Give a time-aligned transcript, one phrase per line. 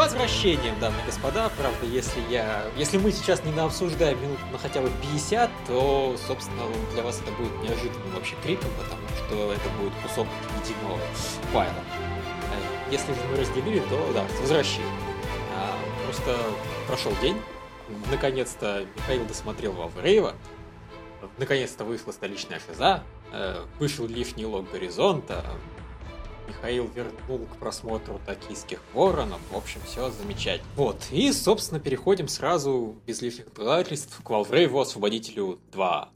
[0.00, 1.50] возвращением, дамы и господа.
[1.58, 2.64] Правда, если я...
[2.76, 6.62] Если мы сейчас не обсуждаем минут на хотя бы 50, то, собственно,
[6.94, 10.26] для вас это будет неожиданным вообще криком, потому что это будет кусок
[10.64, 10.98] единого
[11.52, 11.74] файла.
[11.74, 14.88] Э, если же мы разделили, то да, возвращение.
[15.54, 15.76] А,
[16.06, 16.34] просто
[16.86, 17.36] прошел день,
[18.10, 20.34] наконец-то Михаил досмотрел Ваврейва,
[21.36, 25.44] наконец-то вышла столичная шиза, э, вышел лишний лог горизонта,
[26.60, 29.40] Михаил вернул к просмотру токийских воронов.
[29.50, 30.68] В общем, все замечательно.
[30.76, 31.08] Вот.
[31.10, 36.10] И, собственно, переходим сразу, без лишних отлагательств, к Валврейву Освободителю 2.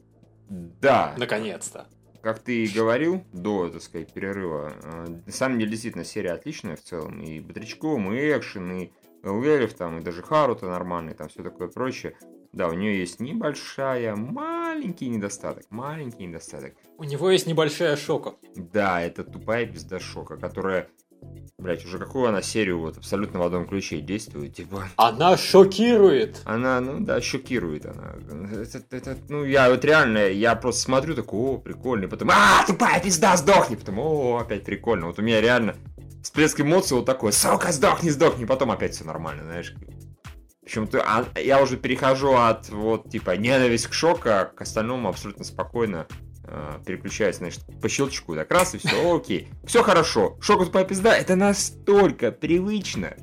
[0.51, 1.15] Да.
[1.16, 1.87] Наконец-то.
[2.21, 6.77] Как ты и говорил до, так сказать, перерыва, э, на самом деле, действительно, серия отличная
[6.77, 7.23] в целом.
[7.23, 12.18] И Бодрячком, и экшен, и Элверев, там, и даже Харута нормальный, там, все такое прочее.
[12.55, 16.74] Да, у нее есть небольшая, маленький недостаток, маленький недостаток.
[16.99, 18.35] У него есть небольшая шока.
[18.55, 20.87] Да, это тупая пизда шока, которая,
[21.59, 24.85] блять, уже какую она серию вот абсолютно в одном ключе действует, типа.
[24.95, 26.43] Она шокирует.
[26.45, 28.15] Она, ну да, шокирует она.
[28.52, 33.02] Это, это, ну, я вот реально, я просто смотрю, такой, о, прикольный, потом, а, тупая
[33.02, 35.09] пизда, сдохни, потом, о, опять прикольно.
[35.09, 35.74] Вот у меня реально
[36.23, 39.74] всплеск эмоций вот такой, сука, сдохни, сдохни, потом опять все нормально, знаешь.
[40.65, 45.45] Причем ты, а, я уже перехожу от вот типа ненависть к шока к остальному абсолютно
[45.45, 46.06] спокойно
[46.45, 49.48] э, переключаюсь, значит, по щелчку, так раз и все, окей.
[49.66, 50.38] Все хорошо.
[50.40, 53.15] Шок тупая пизда, это настолько привычно,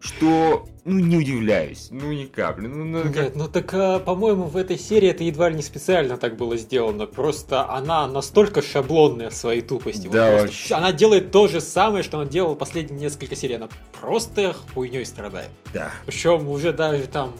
[0.00, 2.66] что, ну, не удивляюсь, ну, ни капли.
[2.66, 3.34] Ну, ну, Нет, как...
[3.34, 7.06] ну так, а, по-моему, в этой серии это едва ли не специально так было сделано.
[7.06, 10.06] Просто она настолько шаблонная в своей тупости.
[10.06, 10.74] Вот Да, просто вообще.
[10.74, 13.56] Она делает то же самое, что она делала последние несколько серий.
[13.56, 13.68] Она
[14.00, 15.50] просто хуйней страдает.
[15.72, 15.90] Да.
[16.06, 17.34] Причем уже даже там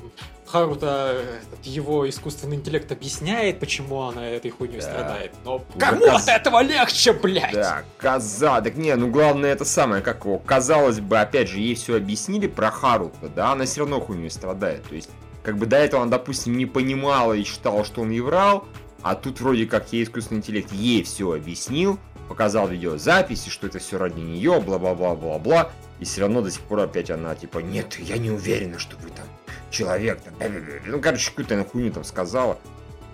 [0.50, 1.22] Харута,
[1.62, 4.82] его искусственный интеллект объясняет, почему она этой хуйней Да.
[4.82, 5.32] страдает.
[5.44, 7.52] Но кому каз- от этого легче, блядь?
[7.52, 8.60] Да, коза.
[8.60, 10.38] Так не, ну главное это самое, как его.
[10.38, 14.82] Казалось бы, опять же, ей все объяснили про Харута, да, она все равно хуйней страдает.
[14.88, 15.10] То есть,
[15.42, 18.64] как бы до этого она, допустим, не понимала и считала, что он ей врал,
[19.02, 21.98] а тут вроде как ей искусственный интеллект ей все объяснил,
[22.28, 25.70] показал видеозаписи, что это все ради нее, бла-бла-бла-бла-бла,
[26.00, 29.08] и все равно до сих пор опять она типа, нет, я не уверена, что вы
[29.10, 29.26] там
[29.70, 30.92] человек, там, бля-бля-бля».
[30.92, 32.58] ну, короче, какую-то она хуйню там сказала.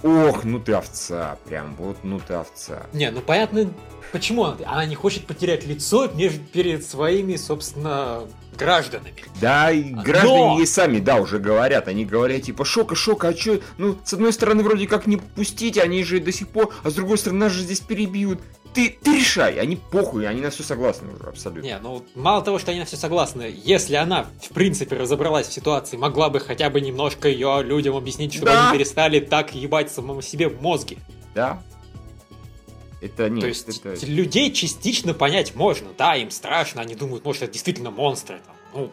[0.03, 2.87] Ох, ну ты овца, прям, вот, ну ты овца.
[2.92, 3.72] Не, ну понятно,
[4.12, 9.25] почему она, она не хочет потерять лицо перед своими, собственно, гражданами.
[9.41, 11.88] Да, и Но- граждане ей сами, да, уже говорят.
[11.88, 13.60] Они говорят, типа, шока, шока, а чё?
[13.78, 16.94] Ну, с одной стороны, вроде как не пустить, они же до сих пор, а с
[16.94, 18.41] другой стороны, нас же здесь перебьют.
[18.75, 21.65] Ты, ты решай, они похуй, они на все согласны уже, абсолютно.
[21.67, 25.53] Не, ну мало того, что они на все согласны, если она, в принципе, разобралась в
[25.53, 28.69] ситуации, могла бы хотя бы немножко ее людям объяснить, чтобы Да.
[28.71, 30.99] они перестали так ебать самому себе мозги.
[31.35, 31.62] Да?
[33.01, 34.07] Это нет, То есть это...
[34.07, 35.89] людей частично понять можно.
[35.97, 38.41] Да, им страшно, они думают, может, это действительно монстры.
[38.45, 38.56] Там.
[38.73, 38.93] Ну,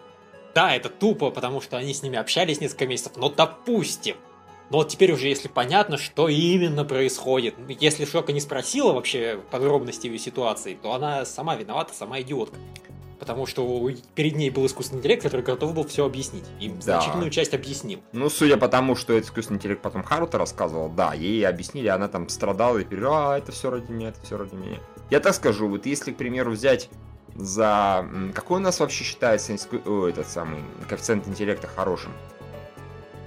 [0.54, 4.18] да, это тупо, потому что они с ними общались несколько месяцев, но допустим.
[4.72, 10.08] Но вот теперь уже, если понятно, что именно происходит, если Шока не спросила вообще подробности
[10.08, 12.56] ее ситуации, то она сама виновата, сама идиотка.
[13.20, 16.46] Потому что перед ней был искусственный интеллект, который готов был все объяснить.
[16.62, 16.82] И Да.
[16.82, 18.00] значительную часть объяснил.
[18.14, 22.08] Ну, судя по тому, что этот искусственный интеллект потом Харута рассказывал, да, ей объяснили, она
[22.08, 24.80] там страдала и переживала, а, это все ради меня, это все ради меня.
[25.10, 26.90] Я так скажу, вот если, к примеру, взять
[27.36, 28.08] за...
[28.34, 29.54] Какой у нас вообще считается
[29.86, 32.14] о, этот самый коэффициент интеллекта хорошим?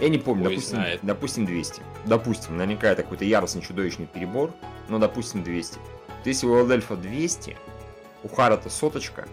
[0.01, 1.01] Я не помню, Ой, допустим, знает.
[1.03, 1.83] допустим 200.
[2.07, 4.53] Допустим, наверняка это какой-то яростный чудовищный перебор,
[4.89, 5.75] но допустим 200.
[5.75, 5.81] То
[6.25, 7.57] если у Элдельфа 200,
[8.25, 9.27] у Харата соточка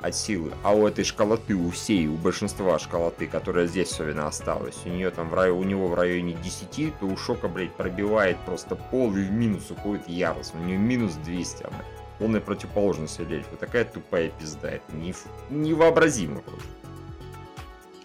[0.00, 4.76] от силы, а у этой школоты, у всей, у большинства школоты, которая здесь особенно осталась,
[4.84, 5.50] у нее там в рай...
[5.50, 9.70] у него в районе 10, то у Шока, блядь, пробивает просто пол и в минус
[9.70, 10.54] уходит ярость.
[10.54, 11.84] У нее минус 200, она
[12.18, 13.56] полная противоположность Эльфа.
[13.56, 15.14] Такая тупая пизда, это не...
[15.50, 16.68] невообразимо просто.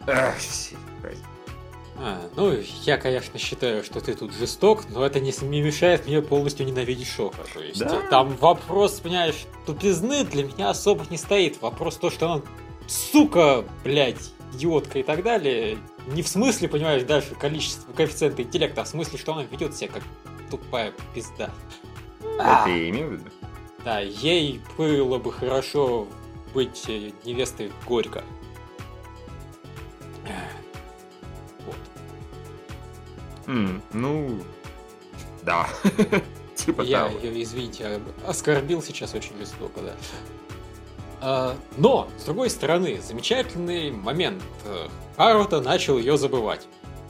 [0.08, 1.18] Ах, все, блядь.
[1.98, 2.54] А, ну,
[2.84, 7.38] я, конечно, считаю, что ты тут жесток, но это не, мешает мне полностью ненавидеть Шока.
[7.54, 8.02] То есть, Да.
[8.10, 11.62] там вопрос, понимаешь, тупизны для меня особо не стоит.
[11.62, 12.44] Вопрос то, что он,
[12.88, 15.78] сука, блядь, идиотка и так далее.
[16.08, 19.90] Не в смысле, понимаешь, даже количество коэффициента интеллекта, а в смысле, что она ведет себя
[19.90, 20.04] как
[20.50, 21.52] тупая пизда.
[22.40, 23.24] А, Это я имею в виду?
[23.86, 26.08] да, ей было бы хорошо
[26.54, 28.24] быть э, невестой Горько.
[33.52, 33.58] Вот.
[33.58, 34.40] М, ну,
[35.44, 35.68] да.
[36.56, 37.20] Типа Я того.
[37.20, 39.94] ее, извините, оскорбил сейчас очень жестоко, да.
[41.22, 44.42] А, но, с другой стороны, замечательный момент.
[44.66, 44.88] Э,
[45.18, 46.68] Харуто начал ее забывать.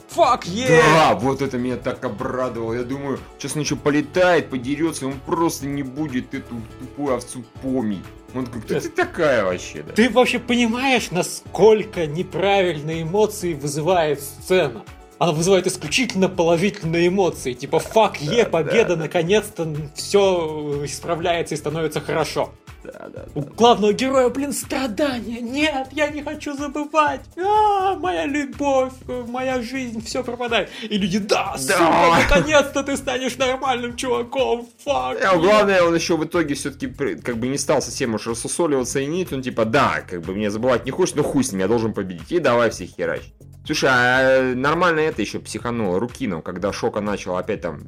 [0.08, 0.68] Фак, е!
[0.68, 2.74] Да, вот это меня так обрадовало.
[2.74, 8.04] Я думаю, сейчас он еще полетает, подерется, он просто не будет эту тупую овцу помнить.
[8.34, 9.94] Он такой, кто ты такая вообще, да?
[9.94, 14.84] Ты вообще понимаешь, насколько неправильные эмоции вызывает сцена?
[15.22, 17.52] Она вызывает исключительно положительные эмоции.
[17.52, 22.50] Типа, фак, е, победа, наконец-то все исправляется и становится хорошо.
[22.82, 23.50] Да, да, У да.
[23.56, 25.40] главного героя, блин, страдания.
[25.40, 27.20] Нет, я не хочу забывать.
[27.36, 28.94] А, моя любовь,
[29.28, 30.70] моя жизнь, все пропадает.
[30.82, 34.66] И люди, да, сука, наконец-то ты станешь нормальным чуваком.
[34.84, 35.18] Фак.
[35.22, 35.38] А е».
[35.40, 39.32] главное, он еще в итоге все-таки как бы не стал совсем уж рассусоливаться и нить.
[39.32, 41.94] Он типа, да, как бы мне забывать не хочешь, но хуй с ним, я должен
[41.94, 42.32] победить.
[42.32, 43.22] И давай всех херач.
[43.64, 47.78] Слушай, а нормально это еще психануло Рукином, когда Шока начал опять там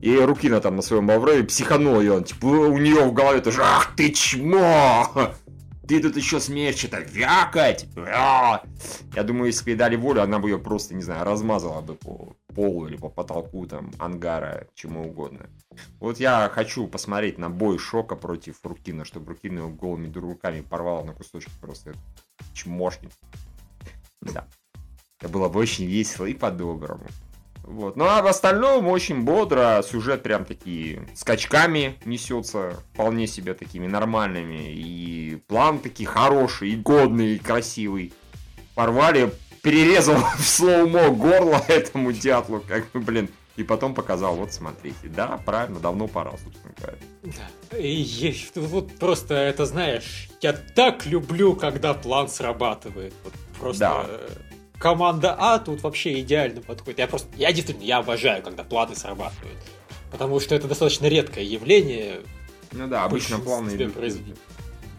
[0.00, 3.62] и Рукина там на своем Аврове психанула, и он, типа, у нее в голове тоже
[3.64, 5.34] «Ах ты чмо!
[5.88, 8.62] Ты тут еще смеешь что-то вякать!» А!»
[9.16, 11.94] Я думаю, если бы ей дали волю, она бы ее просто, не знаю, размазала бы
[11.94, 15.48] по полу или по потолку, там, ангара, чему угодно.
[15.98, 21.02] Вот я хочу посмотреть на бой Шока против Рукина, чтобы Рукина его голыми руками порвала
[21.02, 21.92] на кусочки просто
[22.52, 23.10] чмошник.
[24.20, 24.46] Да.
[25.20, 27.06] Это было бы очень весело и по-доброму.
[27.62, 27.96] Вот.
[27.96, 34.72] Ну а в остальном очень бодро, сюжет прям такие скачками несется, вполне себе такими нормальными,
[34.72, 38.14] и план такие хороший, и годный, и красивый.
[38.74, 45.08] Порвали, перерезал в слоумо горло этому дятлу, как бы, блин, и потом показал, вот смотрите,
[45.08, 46.98] да, правильно, давно пора, собственно говоря.
[47.22, 47.76] Да.
[47.76, 53.12] И вот просто это знаешь, я так люблю, когда план срабатывает.
[53.24, 54.04] Вот просто Да.
[54.06, 54.28] э,
[54.78, 56.98] команда А тут вообще идеально подходит.
[56.98, 59.58] Я просто, я действительно, я обожаю, когда планы срабатывают.
[60.10, 62.20] Потому что это достаточно редкое явление.
[62.72, 63.94] Ну да, обычно планы идут.
[63.94, 64.36] произведений.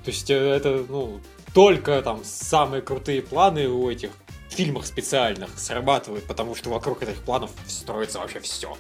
[0.06, 1.20] То есть э, это, ну,
[1.54, 4.12] только там самые крутые планы у этих
[4.50, 8.78] фильмах специальных срабатывают, потому что вокруг этих планов строится вообще все.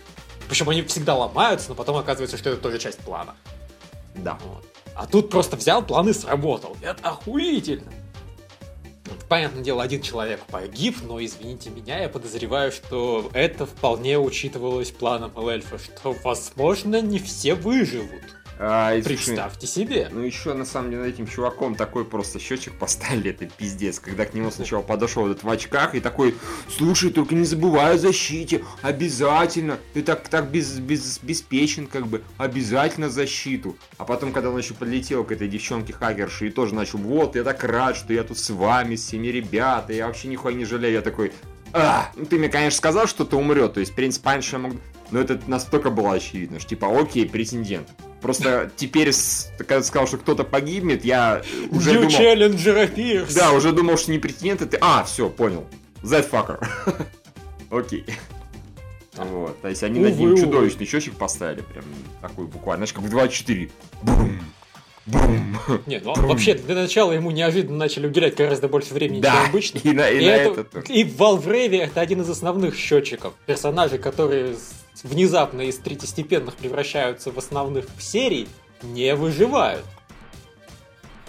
[0.48, 3.36] Причем они всегда ломаются, но потом оказывается, что это тоже часть плана.
[4.16, 4.38] Да.
[4.44, 4.66] Вот.
[4.96, 6.76] А тут просто взял план и сработал.
[6.82, 7.92] Это охуительно.
[9.28, 15.32] Понятное дело, один человек погиб, но извините меня, я подозреваю, что это вполне учитывалось планом
[15.38, 18.39] Эльфа, что, возможно, не все выживут.
[18.62, 20.10] А, и, слушай, Представьте себе.
[20.12, 24.00] Ну еще на самом деле этим чуваком такой просто счетчик поставили, это пиздец.
[24.00, 26.36] Когда к нему сначала подошел этот в очках и такой,
[26.70, 29.78] слушай, только не забывай о защите, обязательно.
[29.94, 33.78] Ты так, так без, без, беспечен как бы, обязательно защиту.
[33.98, 37.46] А потом, когда он еще подлетел к этой девчонке хакерши и тоже начал, вот, я
[37.46, 40.96] так рад, что я тут с вами, с всеми ребята, я вообще нихуя не жалею.
[40.96, 41.32] Я такой,
[41.72, 44.60] а, ну ты мне, конечно, сказал, что ты умрет, то есть, в принципе, раньше я
[44.60, 44.74] мог...
[45.12, 47.88] Но это настолько было очевидно, что типа, окей, претендент.
[48.22, 49.12] Просто теперь,
[49.58, 52.20] когда сказал, что кто-то погибнет, я уже New думал...
[52.20, 53.34] Challenger Pierce.
[53.34, 54.78] Да, уже думал, что не претендент, а ты...
[54.82, 55.66] А, все, понял.
[56.04, 56.62] That fucker.
[57.72, 58.06] Окей.
[59.16, 60.42] Вот, то есть они над ним Увы, увы.
[60.46, 61.84] чудовищный счетчик поставили, прям
[62.22, 63.70] такой буквально, знаешь, как в 24.
[64.04, 64.40] Бум!
[65.06, 65.58] Бум!
[65.88, 69.80] Не, ну вообще для начала ему неожиданно начали уделять гораздо больше времени, Да, чем обычно.
[69.80, 73.34] и на, и И, на это- это и в Valvrave это один из основных счетчиков.
[73.46, 74.56] Персонажи, которые
[75.04, 78.48] внезапно из третьестепенных превращаются в основных серий,
[78.82, 79.86] не выживают.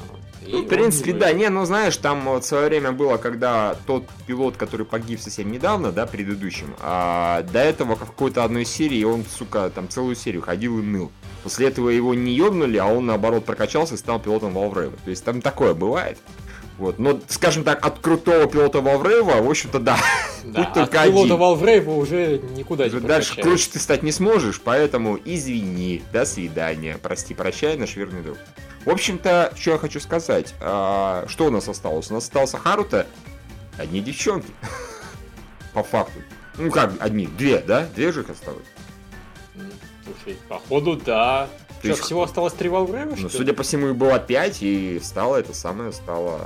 [0.08, 0.20] Вот.
[0.46, 3.76] И Ну, в принципе, да, не, ну знаешь, там вот в свое время было, когда
[3.86, 9.04] тот пилот, который погиб совсем недавно, да, предыдущим, а до этого в какой-то одной серии
[9.04, 11.10] он, сука, там целую серию ходил и ныл.
[11.42, 14.92] После этого его не ёбнули, а он наоборот прокачался и стал пилотом Valve.
[15.04, 16.18] То есть там такое бывает.
[16.80, 19.98] Вот, но, скажем так, от крутого пилота Valve, в общем-то, да.
[20.44, 21.36] Да, Тут только от пилота один.
[21.36, 23.42] Valvrave уже никуда не Дальше прокачаешься.
[23.42, 28.38] круче ты стать не сможешь, поэтому извини, до свидания, прости, прощай, наш верный друг.
[28.86, 32.10] В общем-то, что я хочу сказать, а, что у нас осталось?
[32.10, 33.06] У нас остался Харута,
[33.76, 34.50] одни девчонки,
[35.74, 36.18] по факту.
[36.56, 37.86] Ну как, одни, две, да?
[37.94, 38.64] Две же их осталось.
[40.02, 41.46] Слушай, походу, да.
[41.80, 45.00] То Что, есть- всего осталось три Valvrave, Ну, судя по всему, их было пять, и
[45.02, 46.40] стало это самое, стало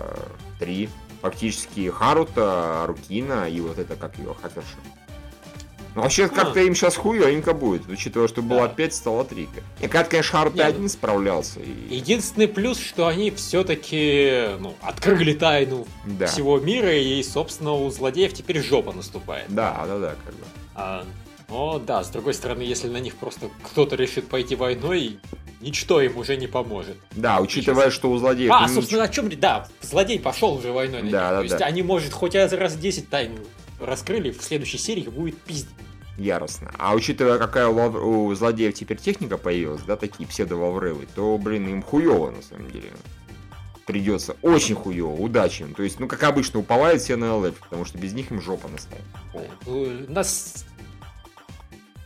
[0.60, 0.88] три.
[1.22, 4.76] Фактически Харута, Рукина и вот это, как ее, хакерша.
[5.96, 6.28] Ну, вообще, А.
[6.28, 8.68] как-то им сейчас хуёнько будет, учитывая, что было Да.
[8.68, 9.48] 5, стало 3.
[9.80, 11.60] И когда, конечно, Харута Не, ну- один справлялся.
[11.60, 11.94] И...
[11.96, 16.26] Единственный плюс, что они все-таки ну, открыли тайну Да.
[16.26, 19.46] всего мира, и, собственно, у злодеев теперь жопа наступает.
[19.48, 20.44] Да, да, да, как бы.
[20.74, 21.04] А,
[21.48, 25.18] но да, с другой стороны, если на них просто кто-то решит пойти войной,
[25.60, 26.96] ничто им уже не поможет.
[27.12, 28.52] Да, учитывая, что у злодеев...
[28.52, 29.28] А, собственно, о чем?
[29.38, 31.12] Да, злодей пошел уже войной на них.
[31.12, 31.66] Да, да, То есть да.
[31.66, 33.38] они, может, хоть раз 10 тайн
[33.80, 35.74] раскрыли, в следующей серии будет пиздить.
[36.16, 36.70] Яростно.
[36.78, 41.66] А учитывая, какая у, Лав- у злодеев теперь техника появилась, да, такие псевдо-вавревы, то, блин,
[41.68, 42.90] им хуево, на самом деле.
[43.84, 45.66] придется очень хуево, удачи.
[45.76, 48.68] То есть, ну, как обычно, уповают все на ЛФ, потому что без них им жопа
[48.68, 49.04] настанет.
[50.08, 50.64] Нас...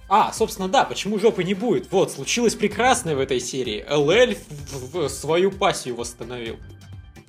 [0.09, 1.93] А, собственно, да, почему жопы не будет?
[1.93, 3.85] Вот, случилось прекрасное в этой серии.
[3.89, 6.57] ЛЛ свою пассию восстановил.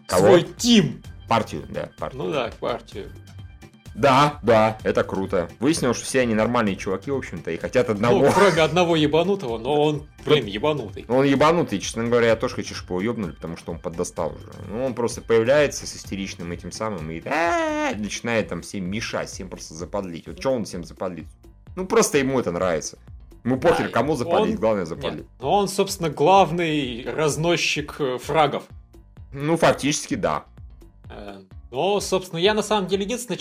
[0.08, 0.28] Кого?
[0.28, 1.04] Свой тим.
[1.28, 2.24] Партию, да, партию.
[2.24, 3.12] Ну да, партию.
[3.96, 5.50] Да, да, это круто.
[5.60, 8.20] Выяснилось, что все они нормальные чуваки, в общем-то, и хотят одного.
[8.20, 11.04] Ну, кроме одного ебанутого, но он, блин, ебанутый.
[11.08, 14.30] Ну, он ебанутый, честно говоря, я тоже хочу, чтобы его ебнули, потому что он поддостал
[14.30, 14.52] уже.
[14.70, 19.50] Ну, он просто появляется с истеричным этим самым и «А-а-а», начинает там всем мешать, всем
[19.50, 20.28] просто заподлить.
[20.28, 21.28] Вот что он всем заподлит?
[21.76, 22.98] Ну, просто ему это нравится.
[23.44, 25.26] Ему похер, Да, кому заподлить, он- главное Нет, заподлить.
[25.40, 28.64] но он, собственно, главный разносчик э, фрагов.
[29.32, 30.44] Ну, фактически, да.
[31.72, 33.40] Э, Но, собственно, я на самом деле единственное,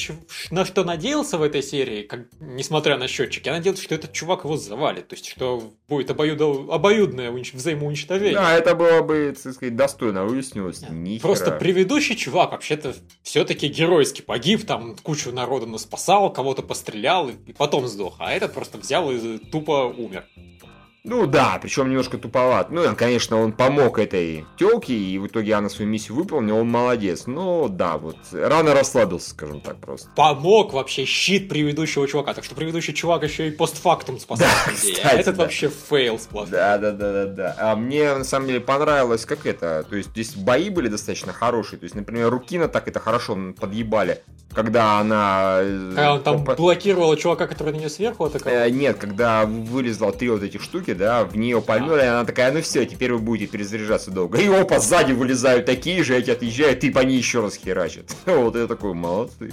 [0.50, 4.44] на что надеялся в этой серии, как, несмотря на счетчик, я надеялся, что этот чувак
[4.44, 5.08] его завалит.
[5.08, 8.34] То есть, что будет обоюдо- обоюдное унич- взаимоуничтожение.
[8.34, 10.82] Да, это было бы, так сказать, достойно выяснилось.
[10.90, 11.22] Нихера.
[11.22, 17.52] Просто предыдущий чувак вообще-то все-таки геройски погиб, там кучу народу наспасал, кого-то пострелял и и
[17.52, 18.16] потом сдох.
[18.18, 20.26] А этот просто взял и тупо умер.
[21.04, 22.70] Ну да, причем немножко туповат.
[22.70, 27.26] Ну, конечно, он помог этой телке, и в итоге она свою миссию выполнила, он молодец.
[27.26, 30.10] Но да, вот рано расслабился, скажем так просто.
[30.16, 32.34] Помог вообще щит предыдущего чувака.
[32.34, 34.92] Так что предыдущий чувак еще и постфактум спасал Да, людей.
[34.94, 35.42] а кстати, этот да.
[35.44, 36.58] вообще фейл сплошной.
[36.58, 37.56] Да, да, да, да, да.
[37.58, 39.86] А мне на самом деле понравилось, как это.
[39.88, 41.78] То есть здесь бои были достаточно хорошие.
[41.78, 44.20] То есть, например, Рукина так это хорошо подъебали,
[44.52, 45.58] когда она.
[45.62, 48.58] э, Когда он там по- блокировал чувака, который на нее сверху атаковал.
[48.58, 52.52] Э, Нет, когда вылезла три вот этих штуки, да, в нее пальнули, и она такая,
[52.52, 54.38] ну все, теперь вы будете перезаряжаться долго.
[54.38, 58.14] И опа, сзади вылезают такие же, эти отъезжают, и по ней еще раз херачат.
[58.26, 59.52] Вот я такой, молодцы.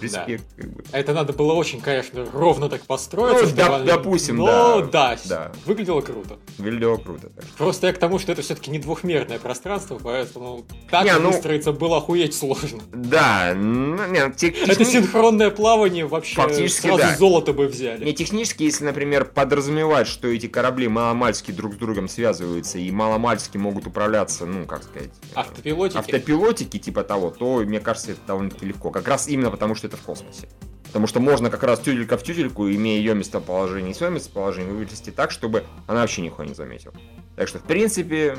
[0.00, 0.84] Респект, как бы.
[0.92, 3.54] Это надо было очень, конечно, ровно так построиться.
[3.54, 4.86] Ну, доп- допустим, Но да.
[4.86, 5.52] да, Да.
[5.66, 6.38] выглядело круто.
[6.58, 7.28] Выглядело круто.
[7.28, 7.44] так.
[7.58, 11.72] Просто я к тому, что это все-таки не двухмерное пространство, поэтому так Не, ну- выстроиться
[11.72, 12.80] было охуеть сложно.
[12.92, 17.16] Да, ну, не, те- Это техни- синхронное плавание вообще Фактически, сразу да.
[17.16, 18.04] золото бы взяли.
[18.04, 23.56] Не технически, если, например, подразумевать, что эти корабли маломальски друг с другом связываются и маломальски
[23.58, 25.98] могут управляться, ну, как сказать, э, Автопилотики.
[25.98, 28.90] автопилотики типа того, то, мне кажется, это довольно-таки легко.
[28.90, 30.48] Как раз именно потому, что это в космосе.
[30.84, 35.10] Потому что можно как раз тюделька в тюдельку, имея ее местоположение и свое местоположение, вывести
[35.10, 36.92] так, чтобы она вообще нихуя не заметила.
[37.34, 38.36] Так что, в принципе,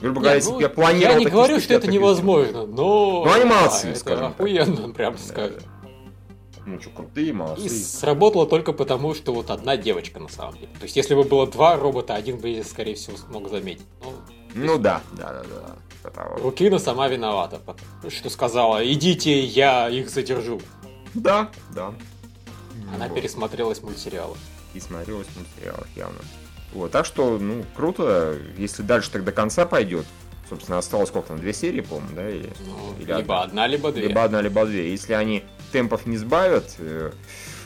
[0.00, 1.18] грубо говоря, ну, если бы я планировал...
[1.18, 3.24] я не говорю, штуки, что это так невозможно, но...
[3.26, 4.40] Ну, молодцы, да, это скажем так.
[4.40, 5.28] охуенно, прям сделал.
[5.28, 5.60] скажем.
[5.60, 5.80] Да, да.
[6.66, 7.66] Ну что, крутые, молодцы.
[7.66, 10.72] И сработало только потому, что вот одна девочка на самом деле.
[10.78, 13.86] То есть, если бы было два робота, один бы, скорее всего, смог заметить.
[14.02, 14.12] Ну,
[14.54, 15.76] Ну да, да, да, да.
[16.02, 16.36] Типа того.
[16.36, 20.60] Рукина сама виновата, потому что сказала, идите, я их задержу.
[21.14, 21.92] Да, да.
[22.94, 23.14] Она Вот.
[23.14, 24.36] пересмотрелась мультсериалы.
[24.72, 26.20] и смотрелось в материалах явно.
[26.72, 30.06] Вот, так что, ну, круто, если дальше так до конца пойдет.
[30.48, 32.28] Собственно, осталось сколько там, две серии, по-моему, да?
[32.30, 33.42] Или, Ну, или либо одна?
[33.42, 34.06] одна, либо две.
[34.08, 34.90] Либо одна, либо две.
[34.92, 35.42] Если они
[35.72, 37.10] темпов не сбавят, э,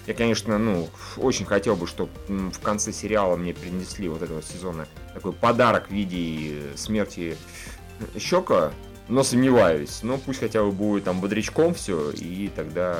[0.06, 0.88] я, конечно, ну,
[1.18, 5.92] очень хотел бы, чтобы в конце сериала мне принесли вот этого сезона такой подарок в
[5.92, 7.36] виде э, смерти
[8.18, 8.72] Щека,
[9.08, 10.02] но сомневаюсь.
[10.02, 12.98] Но пусть хотя бы будет там бодрячком все, и тогда,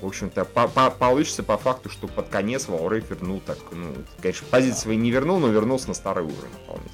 [0.00, 4.46] в общем-то, по- по- получится по факту, что под конец Валрейф вернул так, ну, конечно,
[4.50, 6.88] позиции свои не вернул, но вернулся на старый уровень вполне.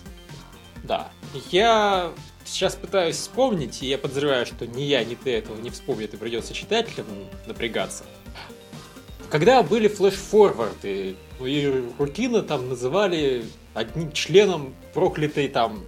[0.84, 1.08] Да.
[1.50, 2.12] Я
[2.44, 6.16] сейчас пытаюсь вспомнить, и я подозреваю, что ни я, ни ты этого не вспомнит, и
[6.16, 7.06] придется читателям
[7.46, 8.04] напрягаться.
[9.28, 15.84] Когда были флеш-форварды, ну и Рукина там называли одним членом проклятой там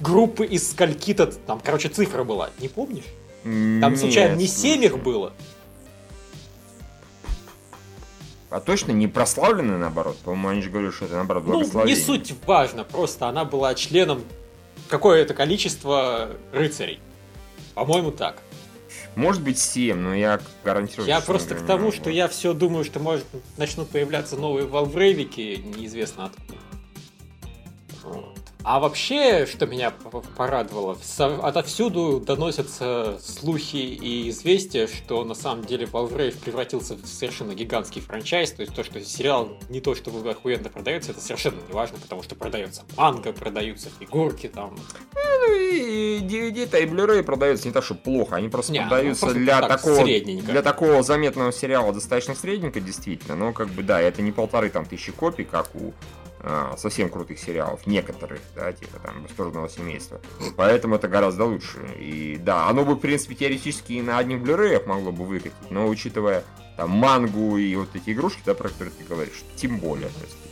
[0.00, 3.04] группы из скольки-то, там, короче, цифра была, не помнишь?
[3.42, 5.32] Там, случайно, не 7 их было?
[8.50, 10.16] А точно не прославленные, наоборот?
[10.18, 14.24] По-моему, они же говорят, что это, наоборот, Ну, не суть важно, просто она была членом
[14.88, 16.98] какое-то количество рыцарей.
[17.74, 18.42] По-моему, так.
[19.14, 22.52] Может быть, 7, но я гарантирую, Я что просто не к тому, что я все
[22.52, 23.24] думаю, что может
[23.56, 26.58] начнут появляться новые валврейвики, неизвестно откуда.
[28.62, 29.92] А вообще, что меня
[30.36, 30.98] порадовало,
[31.42, 38.52] отовсюду доносятся слухи и известия, что на самом деле Valvrave превратился в совершенно гигантский франчайз,
[38.52, 42.22] то есть то, что сериал не то, что охуенно продается, это совершенно не важно, потому
[42.22, 44.76] что продается манга, продаются фигурки там.
[45.14, 49.26] Ну и DVD-то и Blu-ray продаются не так, что плохо, они просто Не, ну, продаются
[49.26, 54.00] просто для так, такого для такого заметного сериала достаточно средненько, действительно, но как бы да,
[54.00, 55.92] это не полторы там тысячи копий, как у
[56.42, 60.20] а, совсем крутых сериалов, некоторых, да, типа там «Восторженного семейства».
[60.56, 61.78] Поэтому это гораздо лучше.
[61.98, 65.86] И да, оно бы, в принципе, теоретически и на одних Blu-ray могло бы выкатить, но
[65.86, 66.44] учитывая
[66.76, 70.08] там мангу и вот эти игрушки, да, про которые ты говоришь, тем более.
[70.08, 70.50] так сказать.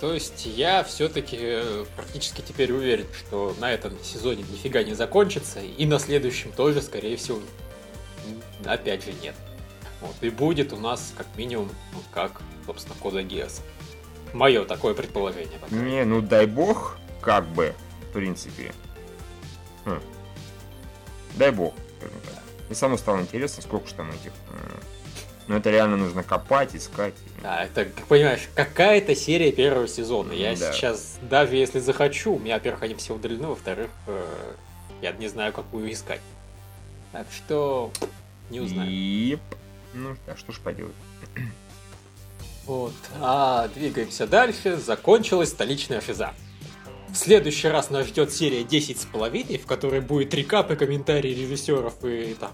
[0.00, 1.58] То есть я все-таки
[1.94, 7.16] практически теперь уверен, что на этом сезоне нифига не закончится, и на следующем тоже, скорее
[7.16, 7.38] всего,
[8.64, 9.34] опять же нет.
[10.00, 13.62] Вот, и будет у нас как минимум, ну, как, собственно, Кода Геас.
[14.32, 15.58] Мое такое предположение.
[15.70, 17.74] Не, ну дай бог, как бы,
[18.08, 18.72] в принципе.
[19.84, 20.00] Хм.
[21.36, 22.42] Дай бог, скажем так.
[22.70, 24.32] И самому стало интересно, сколько же там этих
[25.48, 27.14] но это реально нужно копать, искать.
[27.42, 30.32] Да, это, понимаешь, какая-то серия первого сезона.
[30.32, 30.72] Я да.
[30.72, 34.54] сейчас, даже если захочу, у меня, во-первых, они все удалены, во-вторых, э,
[35.02, 36.20] я не знаю, какую искать.
[37.10, 37.90] Так что
[38.50, 38.88] не узнаю.
[38.90, 39.38] И...
[39.94, 40.94] Ну, да, что ж поделать.
[42.66, 42.92] Вот.
[43.20, 44.76] А двигаемся дальше.
[44.76, 46.32] Закончилась столичная шиза.
[47.10, 51.30] В следующий раз нас ждет серия 10 с половиной, в которой будет рекап и комментарии
[51.30, 52.52] режиссеров и там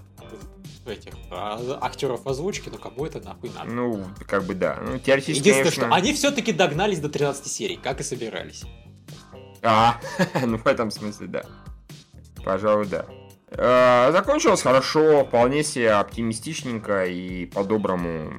[0.85, 3.69] этих а, актеров озвучки, но кому это нахуй надо?
[3.69, 4.79] Ну, как бы да.
[4.81, 5.85] Ну, теоретически, Единственное, конечно...
[5.85, 8.63] что они все-таки догнались до 13 серий, как и собирались.
[9.61, 9.99] А,
[10.45, 11.43] ну в этом смысле, да.
[12.43, 13.05] Пожалуй, да.
[13.51, 18.31] Э, закончилось хорошо, вполне себе оптимистичненько и по-доброму.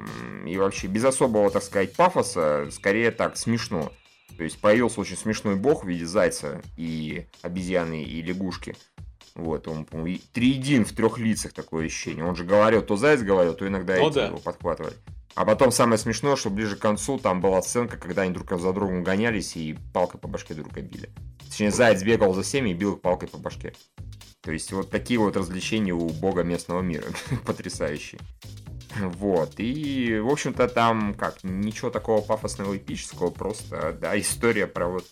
[0.47, 3.93] И вообще без особого, так сказать, пафоса, скорее так, смешно.
[4.37, 8.77] То есть появился очень смешной бог в виде зайца и обезьяны и лягушки.
[9.35, 12.25] Вот, он, по-моему, триедин в трех лицах такое ощущение.
[12.25, 14.27] Он же говорил, то заяц говорил, то иногда ну, эти да.
[14.27, 14.95] его подхватывали.
[15.35, 18.73] А потом самое смешное, что ближе к концу там была сценка, когда они друг за
[18.73, 21.11] другом гонялись и палкой по башке друга били.
[21.49, 23.73] Точнее, заяц бегал за всеми и бил их палкой по башке.
[24.41, 27.07] То есть вот такие вот развлечения у бога местного мира.
[27.47, 28.21] Потрясающие.
[28.99, 35.07] Вот, и, в общем-то, там, как, ничего такого пафосного эпического, просто, да, история про вот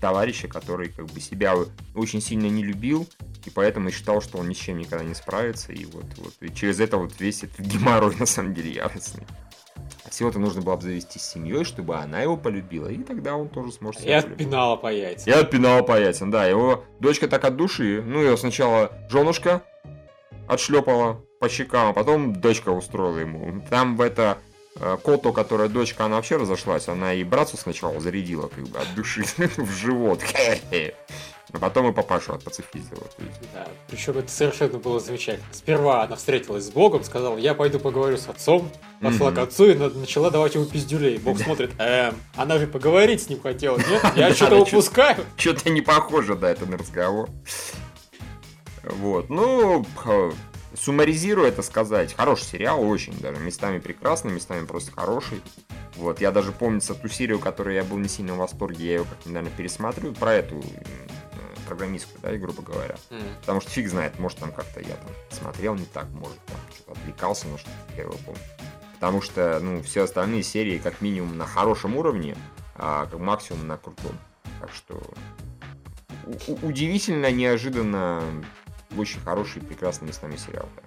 [0.00, 1.54] товарища, который, как бы, себя
[1.94, 3.06] очень сильно не любил,
[3.44, 6.96] и поэтому считал, что он ничем никогда не справится, и вот, вот, и через это
[6.96, 9.26] вот весь этот геморрой, на самом деле, яростный.
[10.08, 14.12] Всего-то нужно было обзавестись семьей, чтобы она его полюбила, и тогда он тоже сможет себя
[14.12, 15.32] И от пенала по яйцам.
[15.32, 16.46] И от пенала по яйцам, да.
[16.46, 18.02] Его дочка так от души.
[18.02, 19.62] Ну, ее сначала женушка
[20.48, 23.60] отшлепала по щекам, а потом дочка устроила ему.
[23.68, 24.38] Там в это
[24.76, 28.94] э, Кото, которая дочка, она вообще разошлась, она и братцу сначала зарядила как бы от
[28.94, 29.24] души
[29.56, 30.20] в живот.
[31.52, 33.02] А потом и папашу отпацифизила.
[33.52, 35.44] Да, причем это совершенно было замечательно.
[35.50, 39.34] Сперва она встретилась с Богом, сказала, я пойду поговорю с отцом, пошла mm-hmm.
[39.34, 41.18] к отцу и начала давать ему пиздюлей.
[41.18, 44.00] Бог смотрит, эм, она же поговорить с ним хотела, нет?
[44.14, 45.24] Я что-то упускаю.
[45.36, 47.28] Что-то не похоже, да, это на разговор.
[48.84, 49.84] Вот, ну,
[50.74, 55.40] суммаризируя это сказать, хороший сериал, очень даже, местами прекрасный, местами просто хороший.
[55.96, 59.04] Вот, я даже помню ту серию, которую я был не сильно в восторге, я ее
[59.04, 60.62] как-то, наверное, пересматриваю, про эту
[61.66, 62.96] программистскую, да, и грубо говоря.
[63.10, 63.22] Mm.
[63.40, 66.92] Потому что фиг знает, может там как-то я там смотрел не так, может там что-то
[66.92, 68.40] отвлекался, но что я его помню.
[68.94, 72.36] Потому что, ну, все остальные серии как минимум на хорошем уровне,
[72.74, 74.18] а как максимум на крутом.
[74.60, 75.02] Так что
[76.62, 78.22] удивительно, неожиданно,
[78.98, 80.68] очень хороший, прекрасный местами сериал.
[80.76, 80.82] Да.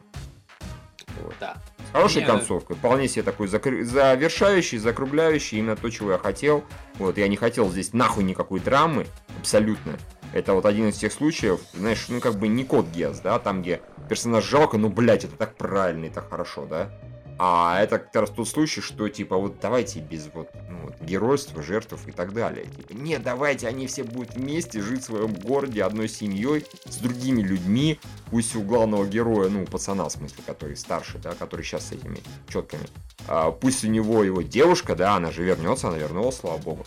[1.22, 1.36] Вот.
[1.40, 1.56] Да.
[1.90, 2.28] С хорошей Мне...
[2.28, 2.76] концовкой.
[2.76, 3.84] Вполне себе такой закр...
[3.84, 6.64] завершающий, закругляющий, именно то, чего я хотел.
[6.96, 9.08] Вот, я не хотел здесь нахуй никакой драмы,
[9.40, 9.98] абсолютно.
[10.34, 13.62] Это вот один из тех случаев, знаешь, ну как бы не код Гес, да, там
[13.62, 16.92] где персонаж жалко, ну, блядь, это так правильно и так хорошо, да.
[17.38, 21.62] А это как раз тот случай, что типа вот давайте без вот, ну, вот геройства,
[21.62, 22.66] жертв и так далее.
[22.66, 27.42] Типа, нет, давайте они все будут вместе жить в своем городе одной семьей с другими
[27.42, 28.00] людьми.
[28.32, 32.20] Пусть у главного героя, ну, пацана, в смысле, который старше, да, который сейчас с этими
[32.48, 32.86] четками.
[33.28, 36.86] А, пусть у него его девушка, да, она же вернется, она вернулась, слава богу.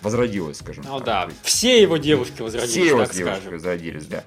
[0.00, 1.28] Возродилась, скажем ну, так.
[1.28, 3.52] да, все его девушки возродились, Все его девушки скажем.
[3.52, 4.24] возродились, да.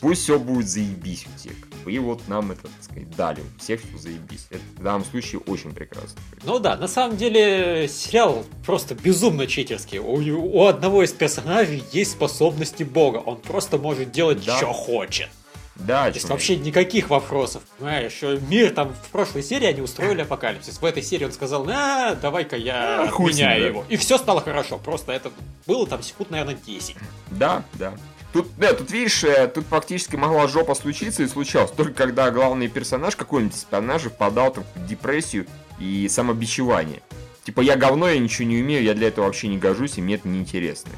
[0.00, 1.52] Пусть все будет заебись у всех.
[1.86, 3.40] И вот нам это, так сказать, дали.
[3.40, 4.46] У всех все заебись.
[4.50, 6.20] Это в данном случае очень прекрасно.
[6.44, 9.98] Ну да, на самом деле сериал просто безумно читерский.
[9.98, 13.18] У, у одного из персонажей есть способности бога.
[13.18, 14.56] Он просто может делать, да.
[14.56, 15.28] что хочет.
[15.76, 17.62] Да, То есть вообще никаких вопросов.
[17.78, 20.80] Понимаешь, мир там в прошлой серии они устроили апокалипсис.
[20.80, 23.84] В этой серии он сказал, а, давай-ка я а, меняю его.
[23.88, 24.78] И все стало хорошо.
[24.78, 25.30] Просто это
[25.66, 26.96] было там секунд, наверное, 10.
[27.30, 27.94] Да, да.
[28.32, 31.72] Тут, да, тут видишь, э, тут фактически могла жопа случиться и случалось.
[31.72, 35.46] Только когда главный персонаж какой-нибудь из персонажей впадал там, в депрессию
[35.80, 37.02] и самобичевание.
[37.44, 40.14] Типа, я говно, я ничего не умею, я для этого вообще не гожусь, и мне
[40.14, 40.92] это неинтересно.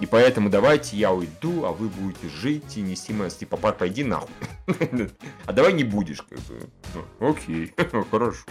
[0.00, 3.30] И поэтому давайте я уйду, а вы будете жить и нести мое...
[3.30, 4.30] Типа, пап, пойди нахуй.
[5.46, 6.60] А давай не будешь, как бы.
[6.94, 7.72] Ну, окей,
[8.10, 8.44] хорошо.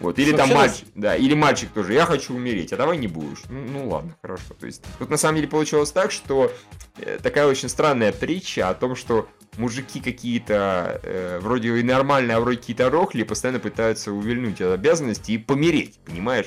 [0.00, 3.42] Вот, или там мальчик, да, или мальчик тоже, я хочу умереть, а давай не будешь.
[3.48, 4.54] Ну, ну ладно, хорошо.
[4.58, 6.52] То есть, тут на самом деле получилось так, что
[6.98, 12.40] э, такая очень странная притча о том, что мужики какие-то э, вроде и нормальные, а
[12.40, 16.46] вроде какие-то рохли, постоянно пытаются увильнуть от обязанностей и помереть, понимаешь?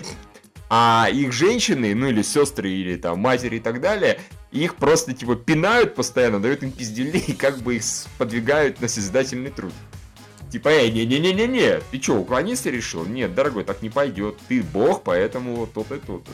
[0.73, 4.21] А их женщины, ну или сестры, или там матери и так далее,
[4.53, 7.83] их просто типа пинают постоянно, дают им пиздюлей и как бы их
[8.17, 9.73] подвигают на созидательный труд.
[10.49, 13.05] Типа, эй, не-не-не-не-не, ты чё, уклониться решил?
[13.05, 14.37] Нет, дорогой, так не пойдет.
[14.47, 16.31] Ты бог, поэтому то-то и то-то.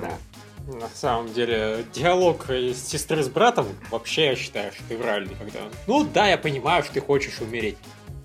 [0.00, 0.18] Да.
[0.66, 6.38] На самом деле, диалог сестры с братом вообще я считаю, что когда Ну да, я
[6.38, 7.76] понимаю, что ты хочешь умереть.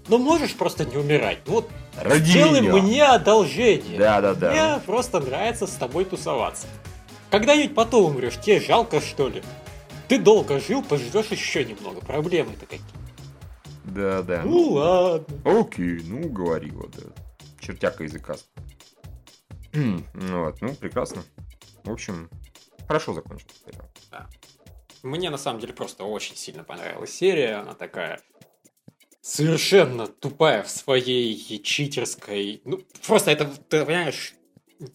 [0.08, 1.40] Но можешь просто не умирать.
[1.46, 2.74] Ну вот Ради сделай меня.
[2.74, 3.98] мне одолжение.
[3.98, 4.52] Да, да, да.
[4.52, 6.68] Мне просто нравится с тобой тусоваться.
[7.32, 9.42] Когда-нибудь потом умрешь, тебе жалко что ли?
[10.08, 12.02] Ты долго жил, поживешь еще немного.
[12.02, 12.86] Проблемы-то какие.
[13.86, 14.42] Да, да.
[14.44, 15.60] Ну ладно.
[15.60, 17.04] Окей, ну говорила, да.
[17.60, 18.36] Чертяка языка.
[19.74, 20.04] Ну
[20.46, 21.24] вот, ну прекрасно.
[21.84, 22.30] В общем,
[22.88, 23.64] хорошо закончилось.
[25.02, 27.56] Мне на самом деле просто очень сильно понравилась серия.
[27.56, 28.22] Она такая
[29.24, 32.62] совершенно тупая в своей читерской...
[32.66, 34.34] Ну, просто это, ты понимаешь,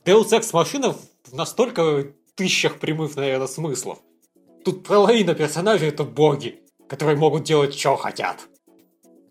[0.04, 3.98] Deus Ex машина в настолько тысячах прямых, наверное, смыслов.
[4.64, 8.48] Тут половина персонажей это боги, которые могут делать, что хотят.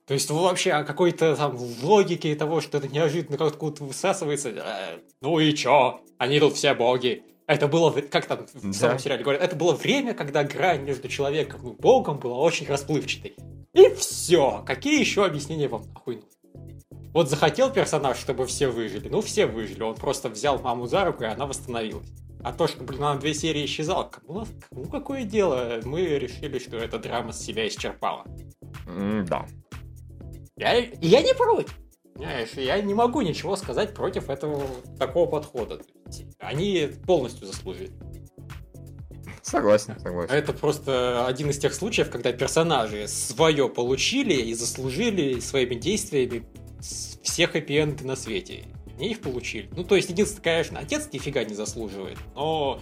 [0.08, 4.50] То есть вообще о какой-то там логике того, что это неожиданно как-то высасывается.
[4.50, 6.02] э, ну и чё?
[6.18, 7.24] Они тут все боги.
[7.46, 8.74] Это было, как там в Да.
[8.74, 13.36] самом сериале говорят, это было время, когда грань между человеком и богом была очень расплывчатой.
[13.74, 14.64] И все.
[14.66, 16.82] Какие еще объяснения вам нахуй нужны?
[17.14, 19.10] Вот захотел персонаж, чтобы все выжили.
[19.10, 19.82] Ну, все выжили.
[19.82, 22.10] Он просто взял маму за руку, и она восстановилась.
[22.44, 25.80] А то, что, блин, она на две серии исчезала, кому, кому какое дело?
[25.84, 28.26] Мы решили, что эта драма с себя исчерпала.
[28.86, 29.46] Да.
[30.56, 31.78] Я, я не против.
[32.14, 34.64] Понимаешь, я не могу ничего сказать против этого
[34.98, 35.82] такого подхода.
[36.40, 37.92] Они полностью заслужили.
[39.48, 40.34] Согласен, согласен.
[40.34, 46.44] Это просто один из тех случаев, когда персонажи свое получили и заслужили своими действиями
[46.82, 48.66] все хэппи-энды на свете.
[48.98, 49.70] Они их получили.
[49.72, 52.82] Ну, то есть, единственное, конечно, отец нифига не заслуживает, но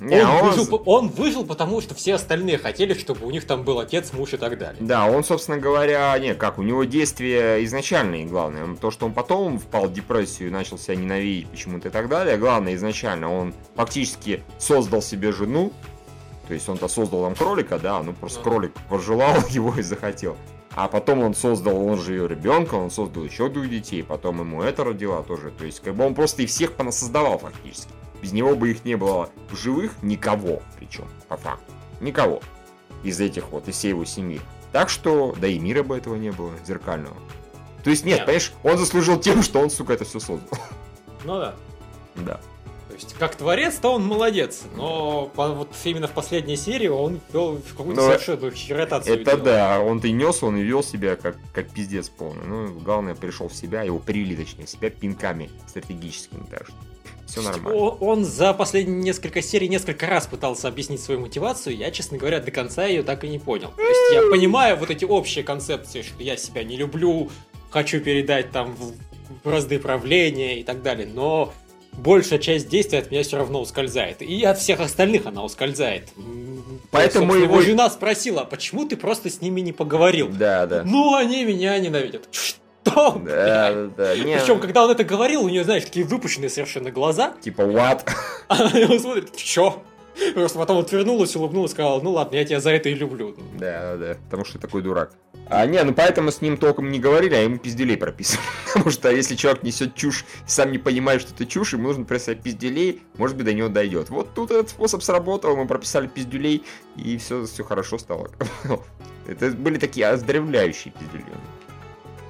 [0.00, 3.64] Не, он, он- выжил, он выжил, потому что все остальные хотели, чтобы у них там
[3.64, 4.76] был отец, муж и так далее.
[4.80, 8.76] Да, он, собственно говоря, не, как, у него действия изначальные, главное.
[8.76, 12.36] То, что он потом впал в депрессию и начал себя ненавидеть почему-то и так далее,
[12.36, 15.72] главное, изначально он фактически создал себе жену,
[16.46, 18.50] то есть он-то создал там кролика, да, ну просто Ага.
[18.50, 20.36] кролик пожелал его и захотел.
[20.74, 24.62] А потом он создал, он же ее ребенка, он создал еще двух детей, потом ему
[24.62, 25.50] это родила тоже.
[25.50, 27.90] То есть, как бы он просто и всех понасоздавал фактически.
[28.22, 31.72] Без него бы их не было в живых никого, причем, по факту.
[32.00, 32.40] Никого
[33.04, 34.40] из этих вот, из всей его семьи.
[34.72, 37.16] Так что, да и мира бы этого не было, зеркального.
[37.84, 38.26] То есть, нет, Нет.
[38.26, 40.58] понимаешь, он заслужил тем, что он, сука, это все создал.
[41.24, 41.54] Ну да.
[42.16, 42.40] Да.
[42.88, 47.56] То есть, как творец-то он молодец, но по- вот именно в последней серии он вел
[47.56, 49.20] в какую-то Ну, совершенно херотацию.
[49.20, 49.44] Это дела.
[49.44, 52.44] да, он-то и нес, он и вел себя как, как пиздец полный.
[52.46, 56.74] Ну, главное, пришел в себя, его привели, точнее, себя пинками стратегическими, так что
[57.26, 57.80] все нормально.
[57.80, 62.50] Он за последние несколько серий несколько раз пытался объяснить свою мотивацию, я, честно говоря, до
[62.50, 63.72] конца ее так и не понял.
[63.76, 67.30] То есть я понимаю вот эти общие концепции, что я себя не люблю,
[67.70, 68.94] хочу передать там в
[69.44, 71.52] бразды правления и так далее, но
[71.92, 74.22] большая часть действий от меня все равно ускользает.
[74.22, 76.08] И от всех остальных она ускользает.
[76.90, 80.28] Поэтому собственно, его- жена спросила, «А почему ты просто с ними не поговорил?
[80.28, 80.84] Да, да.
[80.84, 82.28] Ну, они меня ненавидят.
[82.30, 82.58] Что?
[82.94, 84.16] Да, да, да.
[84.16, 87.34] Не, Причем, когда он это говорил, у нее, знаешь, такие выпущенные совершенно глаза.
[87.40, 88.08] Типа, what?
[88.48, 89.82] Она на него смотрит, чё?
[90.34, 93.36] Просто потом отвернулась, улыбнулась, сказала, ну ладно, я тебя за это и люблю.
[93.54, 95.12] Да, да, да, потому что такой дурак.
[95.50, 98.44] А, не, ну поэтому с ним толком не говорили, а ему пизделей прописывали.
[98.66, 102.04] Потому что если человек несет чушь и сам не понимает, что это чушь, ему нужно
[102.04, 104.10] прописать пизделей, может быть, до него дойдет.
[104.10, 106.64] Вот тут этот способ сработал, мы прописали пиздюлей,
[106.96, 108.30] и все, все хорошо стало.
[109.26, 111.24] Это были такие оздоровляющие пиздюли.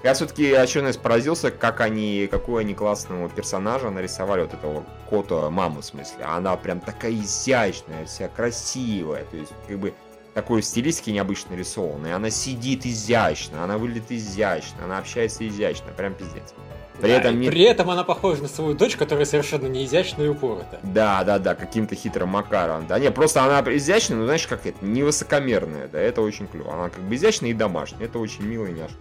[0.08, 5.50] Я все-таки еще раз поразился, как они, какую они классного персонажа нарисовали, вот этого кота,
[5.50, 6.24] маму в смысле.
[6.24, 9.92] Она прям такая изящная, вся красивая, то есть как бы
[10.32, 12.14] такой стилистики необычно рисованной.
[12.14, 16.54] Она сидит изящно, она выглядит изящно, она общается изящно, прям пиздец.
[17.02, 17.50] При Да, этом не...
[17.50, 20.80] при этом она похожа на свою дочь, которая совершенно не изящная и упоротая.
[20.84, 22.86] Да, да, да, каким-то хитрым макаром.
[22.86, 26.72] Да, не, просто она изящная, но знаешь, как это, не высокомерная, да, это очень клево.
[26.72, 28.96] Она как бы изящная и домашняя, это очень мило и няшно.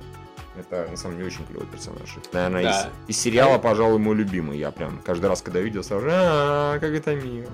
[0.59, 2.17] Это, на самом деле, очень клевый персонаж.
[2.17, 2.89] Это, наверное, Да.
[3.07, 4.57] из, из сериала, пожалуй, мой любимый.
[4.57, 7.49] Я прям каждый раз, когда видел, сразу, а как это мило.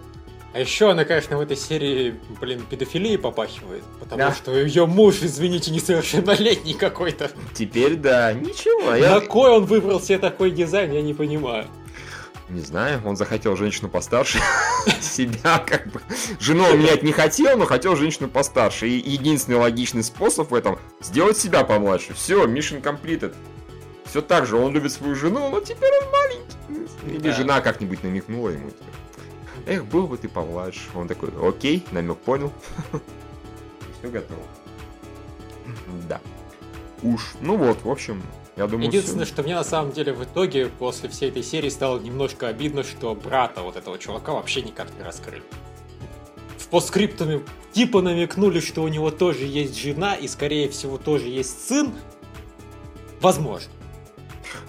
[0.54, 3.84] А еще она, конечно, в этой серии, блин, педофилией попахивает.
[4.00, 4.34] Потому Да.
[4.36, 7.32] что ее муж, извините, несовершеннолетний какой-то.
[7.56, 8.94] Теперь, да, ничего.
[8.94, 11.66] Я На кой он выбрал себе такой дизайн, я не понимаю.
[12.50, 14.40] Не знаю, он захотел женщину постарше
[15.02, 16.02] себя, как бы.
[16.40, 18.88] Жену он менять не хотел, но хотел женщину постарше.
[18.88, 22.14] И единственный логичный способ в этом сделать себя помладше.
[22.14, 23.34] Все, mission completed.
[24.06, 27.08] Все так же, он любит свою жену, но теперь он маленький.
[27.08, 27.32] Или Да.
[27.34, 28.70] жена как-нибудь намекнула ему.
[28.70, 28.84] типа,
[29.66, 30.82] Эх, был бы ты помладше.
[30.94, 32.52] Он такой, окей, намек понял.
[34.00, 34.42] Все готово.
[36.10, 36.20] Да.
[37.02, 37.36] Уж.
[37.42, 38.22] Ну вот, в общем,
[38.56, 39.34] я думаю, Единственное, всё.
[39.34, 43.16] что мне на самом деле в итоге после всей этой серии стало немножко обидно, что
[43.16, 45.44] брата вот этого чувака вообще никак не раскрыли.
[46.58, 51.68] В постскриптуме типа намекнули, что у него тоже есть жена и, скорее всего, тоже есть
[51.68, 51.92] сын.
[53.22, 53.72] Возможно.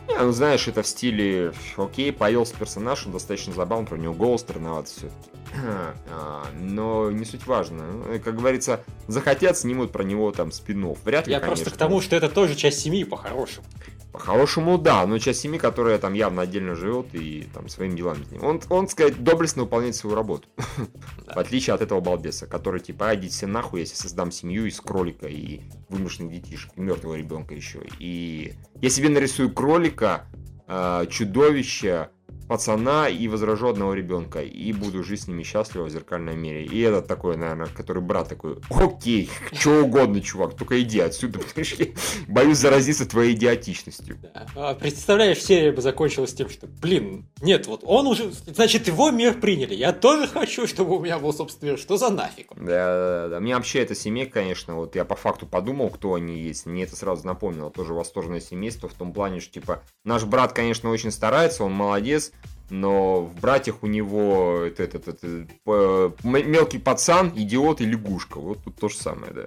[0.09, 4.41] Не, ну знаешь, это в стиле, окей, появился персонаж, он достаточно забавный, про него голос
[4.43, 5.11] странноват все
[6.61, 7.85] Но не суть важно.
[7.87, 11.65] Ну, Как говорится, захотят, снимут про него там спин Вряд ли, Я конечно.
[11.65, 13.67] просто к тому, что это тоже часть семьи по-хорошему.
[14.15, 18.73] По-хорошему, да, но часть семьи, которая там явно отдельно живет и там своими делами занимается.
[18.73, 20.49] Он, он, сказать, доблестно выполняет свою работу.
[21.27, 24.81] В отличие от этого балбеса, который типа, а, идите все нахуй, если создам семью из
[24.81, 27.81] кролика и вымышленных детишек, и мертвого ребенка еще.
[27.99, 30.27] И я себе нарисую кролика,
[30.69, 32.13] э, чудовища,
[32.49, 34.43] пацана и возражу одного ребенка.
[34.43, 36.65] И буду жить с ними счастливо в зеркальном мире.
[36.65, 41.65] И этот такой, наверное, который брат такой, окей, что угодно, чувак, только иди отсюда, потому
[41.65, 41.91] что я
[42.29, 44.19] боюсь заразиться твоей идиотичностью.
[44.23, 44.47] Да.
[44.55, 49.41] А представляешь, серия бы закончилась тем, что, блин, нет, вот он уже, значит, его мир
[49.41, 49.75] приняли.
[49.75, 51.81] Я тоже хочу, чтобы у меня был собственный мир.
[51.81, 52.49] Что за нафиг?
[52.57, 53.41] Да, да, да.
[53.41, 56.67] Мне вообще эта семья, конечно, вот я по факту подумал, кто они есть.
[56.67, 57.71] Мне это сразу напомнило.
[57.71, 62.33] Тоже восторженное семейство в том плане, что, типа, наш брат, конечно, очень старается, он молодец,
[62.71, 68.39] но в братьях у него это, этот, этот, э, м- мелкий пацан, идиот и лягушка.
[68.41, 69.43] Вот тут то же самое, да.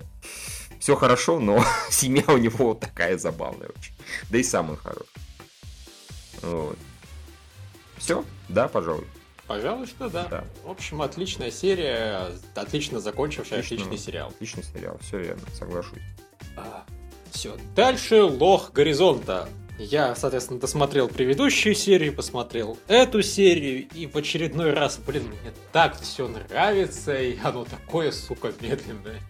[0.80, 3.94] Все хорошо, но семья у него вот такая забавная очень.
[4.30, 5.08] Да и сам он хорош.
[6.42, 6.78] Вот.
[7.98, 8.24] Все?
[8.50, 9.06] Да, пожалуй.
[9.48, 10.26] Пожалуй, что да.
[10.30, 10.44] Да.
[10.66, 13.86] В общем, отличная серия, отлично закончившая, Отлично.
[13.86, 14.28] отличный сериал.
[14.30, 16.02] Отличный сериал, все верно, соглашусь.
[17.32, 17.56] все.
[17.76, 19.48] Дальше Лох Горизонта.
[19.78, 26.00] Я, соответственно, досмотрел предыдущую серию, посмотрел эту серию, и в очередной раз, блин, мне так
[26.02, 29.22] все нравится, и оно такое, сука, медленное.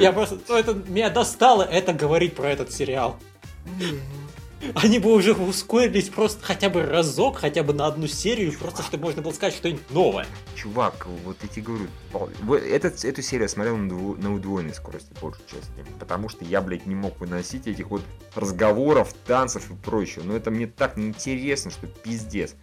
[0.00, 3.18] Я просто, ну, это, меня достало это говорить про этот сериал.
[4.74, 9.04] Они бы уже ускорились просто хотя бы разок, хотя бы на одну серию, просто чтобы
[9.04, 10.26] можно было сказать что-нибудь новое.
[10.54, 11.86] Чувак, вот я тебе говорю,
[12.54, 15.72] этот, эту серию я смотрел на, дву- на удвоенной скорости, большей части.
[15.98, 18.02] Потому что я, блядь, не мог выносить этих вот
[18.34, 20.22] разговоров, танцев и прочего.
[20.24, 22.54] Но это мне так неинтересно, что пиздец.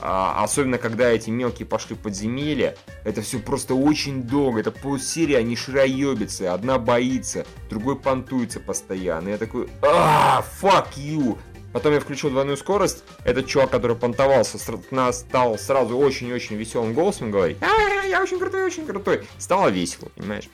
[0.00, 4.60] А, особенно, когда эти мелкие пошли в подземелье, это все просто очень долго.
[4.60, 6.52] Это полсерии, они широебятся.
[6.52, 9.30] Одна боится, другой понтуется постоянно.
[9.30, 11.38] Я такой, а, fuck you.
[11.72, 13.04] Потом я включил двойную скорость.
[13.24, 17.58] Этот чувак, который понтовался, стал сразу очень-очень веселым голосом говорить.
[17.60, 19.26] «А, я очень крутой, очень крутой.
[19.38, 20.48] Стало весело, понимаешь?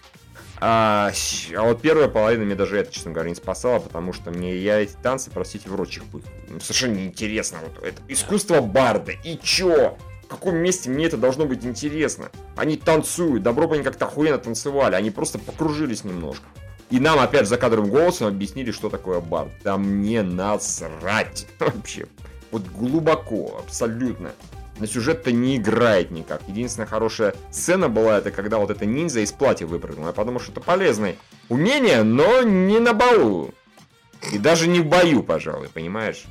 [0.64, 1.10] А,
[1.56, 4.78] а вот первая половина мне даже это, честно говоря, не спасала, потому что мне я
[4.78, 6.22] эти танцы, простите, в рот чихаю.
[6.48, 7.58] Ну, Совершенно неинтересно.
[7.66, 9.10] Вот это искусство барда.
[9.24, 9.98] И чё?
[10.22, 12.30] В каком месте мне это должно быть интересно?
[12.54, 16.44] Они танцуют, добро бы они как-то охуенно танцевали, они просто покружились немножко.
[16.90, 19.50] И нам опять за кадровым голосом объяснили, что такое бард.
[19.64, 22.06] Да мне насрать вообще.
[22.52, 24.30] Вот глубоко, абсолютно.
[24.82, 26.42] На сюжет-то не играет никак.
[26.48, 30.08] Единственная хорошая сцена была, это когда вот эта ниндзя из платья выпрыгнула.
[30.08, 31.14] Я подумал, что это полезное
[31.48, 33.54] умение, но не на балу.
[34.32, 36.24] И даже не в бою, пожалуй, понимаешь?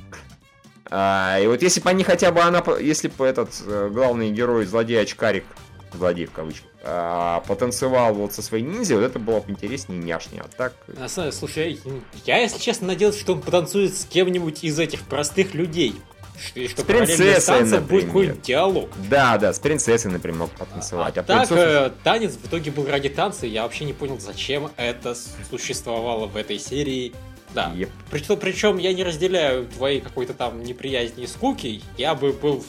[0.90, 4.66] А, и вот если бы они хотя бы она, если бы этот э, главный герой
[4.66, 5.46] злодей очкарик,
[5.94, 10.42] злодей в кавычках, а, потанцевал вот со своей ниндзя, вот это было бы интереснее няшнее.
[10.42, 10.74] А так,
[11.08, 11.80] самом деле, слушай,
[12.26, 15.94] я, если честно, надеялся, что он потанцует с кем-нибудь из этих простых людей.
[16.38, 18.06] Что, и что С принцессой, танцем будет например.
[18.06, 18.90] какой-нибудь диалог.
[19.10, 21.16] да, да, с принцессой, например, мог потанцевать.
[21.18, 23.92] А А, так, принцесса- э, танец в итоге был ради танца, и я вообще не
[23.92, 25.14] понял, зачем это
[25.50, 27.12] существовало в этой серии.
[27.54, 27.70] Да.
[27.76, 27.90] Еп.
[28.10, 31.82] Причем, причем я не разделяю твои какой-то там неприязни и скуки.
[31.98, 32.64] Я бы был,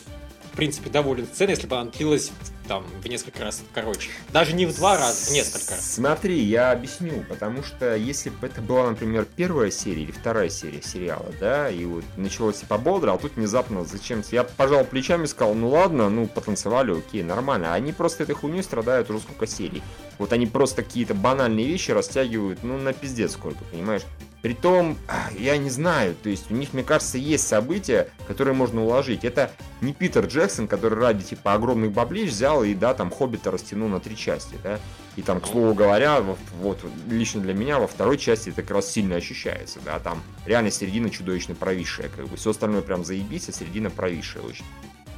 [0.51, 2.31] в принципе, доволен сценой, если бы она длилась
[2.67, 4.09] там в несколько раз короче.
[4.31, 5.75] Даже не в два раза, в несколько.
[5.75, 10.81] Смотри, я объясню, потому что если бы это была, например, первая серия или вторая серия
[10.81, 15.27] сериала, да, и вот началось типа бодро, а тут внезапно зачем Я пожал плечами и
[15.27, 17.73] сказал, ну ладно, ну потанцевали, окей, нормально.
[17.73, 19.83] Они просто этой хуйней страдают уже сколько серий.
[20.17, 24.03] Вот они просто какие-то банальные вещи растягивают, ну, на пиздец сколько, понимаешь?
[24.43, 24.97] Притом,
[25.39, 29.23] я не знаю, то есть у них, мне кажется, есть события, которые можно уложить.
[29.23, 33.87] Это не Питер Джексон, который ради, типа, огромных баблищ взял и, да, там, Хоббита растянул
[33.87, 34.79] на три части, да.
[35.15, 38.71] И там, к слову говоря, во- вот, лично для меня во второй части это как
[38.71, 43.47] раз сильно ощущается, да, там реально середина чудовищно провисшая, как бы, все остальное прям заебись,
[43.49, 44.65] а середина провисшая очень.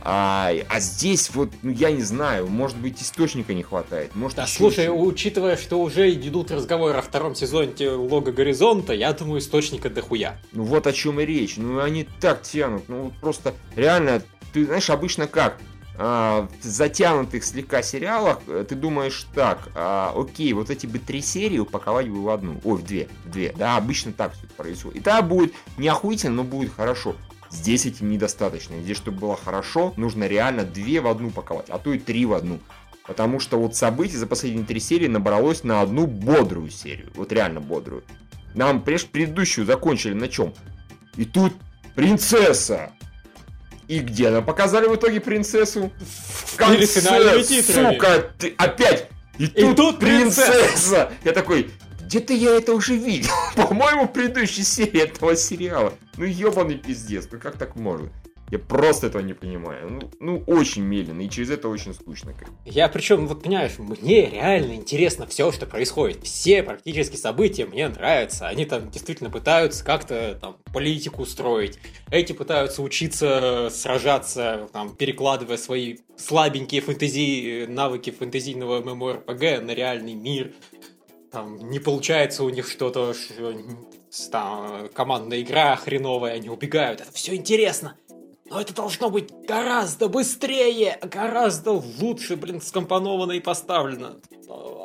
[0.07, 4.43] А, а здесь вот, ну, я не знаю, может быть, источника не хватает, может, Да,
[4.43, 5.01] еще слушай, чего.
[5.03, 10.37] учитывая, что уже идут разговоры о втором сезоне Лога Горизонта, я думаю, источника дохуя.
[10.51, 11.57] Ну вот о чем и речь.
[11.57, 12.83] Ну они так тянут.
[12.87, 14.21] Ну вот просто реально
[14.53, 15.59] ты знаешь, обычно как?
[15.97, 21.59] А, затянутых слегка сериалах э, ты думаешь так, а, окей, вот эти бы три серии
[21.59, 24.97] упаковать бы в одну, ой, в две, в две, да, обычно так все происходит.
[24.97, 27.15] И тогда будет не охуительно, но будет хорошо.
[27.49, 28.75] Здесь этим недостаточно.
[28.81, 32.33] Здесь, чтобы было хорошо, нужно реально две в одну паковать, а то и три в
[32.33, 32.59] одну.
[33.07, 37.11] Потому что вот событий за последние три серии набралось на одну бодрую серию.
[37.15, 38.03] Вот реально бодрую.
[38.53, 40.53] Нам прежде предыдущую закончили на чем?
[41.15, 41.53] И тут
[41.93, 42.91] принцесса.
[43.87, 45.91] И где нам показали в итоге принцессу?
[45.99, 47.01] В конце,
[47.63, 49.09] сука, ты опять.
[49.37, 50.51] И, и тут, тут принцесса.
[50.51, 51.11] принцесса.
[51.23, 51.69] Я такой,
[52.01, 53.31] где-то я это уже видел.
[53.55, 55.93] По-моему, в предыдущей серии этого сериала.
[56.17, 58.09] Ну, ебаный пиздец, ну как так можно?
[58.51, 59.89] Я просто этого не понимаю.
[59.89, 62.33] Ну, ну, очень медленно, и через это очень скучно.
[62.63, 66.23] Я причем, вот понимаешь, мне реально интересно все, что происходит.
[66.23, 68.47] Все практически события мне нравятся.
[68.47, 71.79] Они там действительно пытаются как-то там политику устроить.
[72.11, 80.53] Эти пытаются учиться сражаться, там, перекладывая свои слабенькие фэнтези, навыки фэнтезийного MMORPG на реальный мир.
[81.31, 83.13] Там не получается у них что-то,
[84.31, 87.01] там, командная игра хреновая, они убегают.
[87.01, 87.97] Это все интересно.
[88.47, 94.19] Но это должно быть гораздо быстрее, гораздо лучше, блин, скомпоновано и поставлено.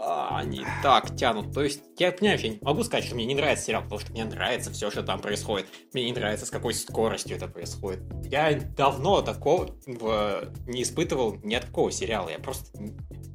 [0.03, 1.53] А, они так тянут.
[1.53, 4.12] То есть, я понимаю, я не могу сказать, что мне не нравится сериал, потому что
[4.12, 5.66] мне нравится все, что там происходит.
[5.92, 8.01] Мне не нравится, с какой скоростью это происходит.
[8.25, 12.31] Я давно такого не испытывал ни от какого сериала.
[12.31, 12.66] Я просто...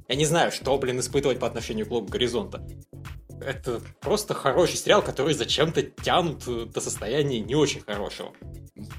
[0.07, 2.65] Я не знаю, что, блин, испытывать по отношению к Клубу Горизонта.
[3.41, 8.33] Это просто хороший сериал, который зачем-то тянут до состояния не очень хорошего.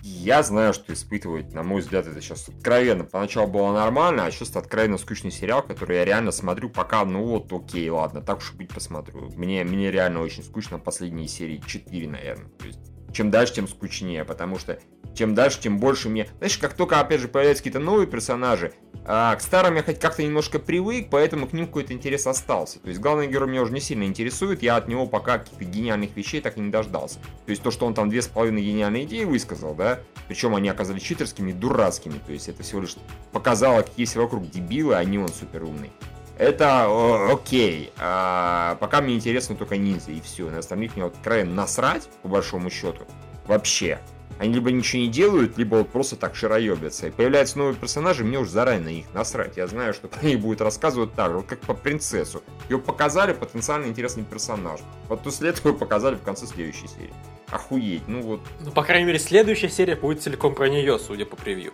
[0.03, 3.05] Я знаю, что испытывать, на мой взгляд, это сейчас откровенно.
[3.05, 7.25] Поначалу было нормально, а сейчас это откровенно скучный сериал, который я реально смотрю пока, ну
[7.25, 9.31] вот, окей, ладно, так уж и быть посмотрю.
[9.37, 12.51] Мне, мне реально очень скучно последние серии 4, наверное.
[12.59, 14.78] То есть чем дальше, тем скучнее, потому что
[15.14, 16.28] чем дальше, тем больше мне...
[16.38, 18.72] Знаешь, как только, опять же, появляются какие-то новые персонажи,
[19.06, 22.80] а к старым я хоть как-то немножко привык, поэтому к ним какой-то интерес остался.
[22.80, 26.14] То есть главный герой меня уже не сильно интересует, я от него пока каких-то гениальных
[26.16, 27.18] вещей так и не дождался.
[27.46, 30.68] То есть то, что он там две с половиной гениальные идеи высказал, да, причем они
[30.68, 32.96] оказались читерскими и дурацкими, то есть это всего лишь
[33.32, 35.92] показало, какие есть вокруг дебилы, а не он супер умный.
[36.38, 37.92] Это окей.
[37.99, 40.51] А, пока мне интересно только ниндзя и все.
[40.51, 43.05] На остальных мне вот крайне насрать, по большому счету.
[43.46, 44.01] Вообще.
[44.38, 47.09] Они либо ничего не делают, либо вот просто так шароебятся.
[47.09, 49.57] И появляются новые персонажи, мне уже заранее на них насрать.
[49.57, 52.42] Я знаю, что про них будет рассказывать так же, вот как по принцессу.
[52.68, 54.81] Ее показали потенциально интересный персонаж.
[55.09, 57.14] Вот после этого показали в конце следующей серии.
[57.51, 58.40] Охуеть, ну вот.
[58.61, 61.72] Ну, по крайней мере, следующая серия будет целиком про нее, судя по превью.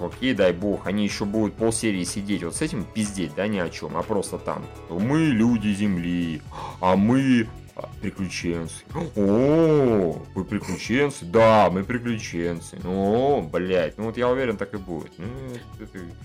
[0.00, 3.68] Окей, дай бог, они еще будут полсерии сидеть вот с этим пиздеть, да, ни о
[3.68, 4.64] чем, а просто там.
[4.90, 6.42] Мы люди Земли,
[6.80, 7.46] а мы
[8.00, 8.84] приключенцы.
[9.16, 11.24] О, вы приключенцы?
[11.24, 12.78] Да, мы приключенцы.
[12.84, 15.12] О, блядь, ну вот я уверен, так и будет.
[15.18, 15.26] Ну.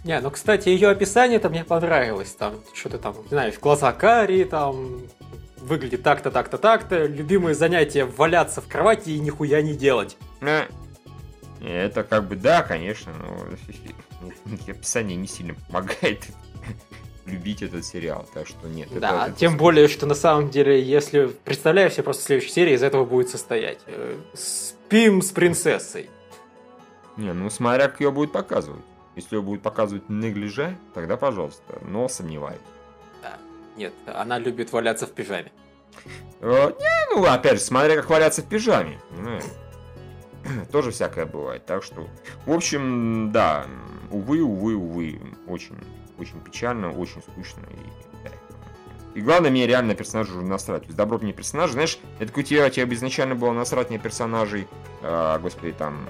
[0.04, 2.32] Не, ну, кстати, ее описание-то мне понравилось.
[2.32, 5.02] Там, что-то там, знаешь, глаза карие, там,
[5.58, 7.06] выглядит так-то, так-то, так-то.
[7.06, 10.18] Любимое занятие валяться в кровати и нихуя не делать.
[10.42, 10.64] Э,
[11.62, 13.48] это как бы, да, конечно, но
[14.72, 16.28] описание не сильно помогает
[17.28, 18.90] любить этот сериал, так что нет.
[19.00, 22.84] Да, это, тем более, что на самом деле, если представляю себе просто следующая серия из
[22.84, 23.80] этого будет состоять.
[23.88, 26.10] Э, спим с принцессой.
[27.18, 28.82] Не, ну смотря как ее будет показывать.
[29.16, 32.60] Если ее будет показывать неглиже, тогда пожалуйста, но сомневаюсь.
[33.24, 33.38] Да,
[33.76, 35.52] нет, она любит валяться в пижаме.
[36.40, 39.00] Э, не, ну опять же, смотря как валяться в пижаме.
[40.72, 42.08] Тоже всякое бывает, так что...
[42.46, 43.66] В общем, да,
[44.12, 45.78] увы, увы, увы, очень
[46.20, 50.84] очень печально, очень скучно и И главное, мне реально персонажи уже насрать.
[50.84, 54.68] То есть добро мне персонажи, знаешь, это какой тебе, изначально было насрать мне персонажей,
[55.02, 56.08] э, господи, там,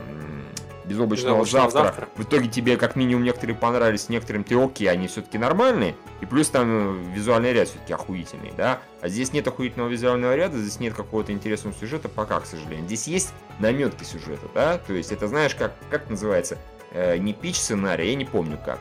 [0.88, 1.84] безоблачного, безоблачного завтра.
[1.84, 2.10] завтра.
[2.16, 5.96] В итоге тебе как минимум некоторые понравились, некоторым ты окей, они все-таки нормальные.
[6.22, 8.80] И плюс там э, визуальный ряд все-таки охуительный, да.
[9.02, 12.88] А здесь нет охуительного визуального ряда, здесь нет какого-то интересного сюжета, пока, к сожалению.
[12.88, 14.78] Здесь есть наметки сюжета, да.
[14.80, 16.58] То есть это знаешь, как, как называется,
[16.92, 18.80] э, не пич сценарий, я не помню как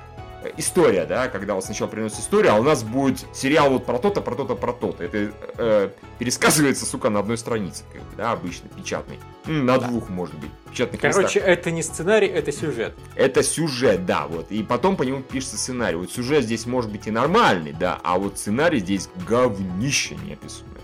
[0.56, 4.20] история, да, когда вот сначала приносит историю, а у нас будет сериал вот про то-то,
[4.20, 5.04] про то-то, про то-то.
[5.04, 9.18] Это э, пересказывается, сука, на одной странице, как бы, да, обычно, печатный.
[9.46, 9.88] На да.
[9.88, 11.44] двух, может быть, печатных Короче, листах.
[11.44, 12.94] это не сценарий, это сюжет.
[13.14, 14.50] Это сюжет, да, вот.
[14.50, 15.96] И потом по нему пишется сценарий.
[15.96, 20.76] Вот сюжет здесь может быть и нормальный, да, а вот сценарий здесь говнище неописуемое.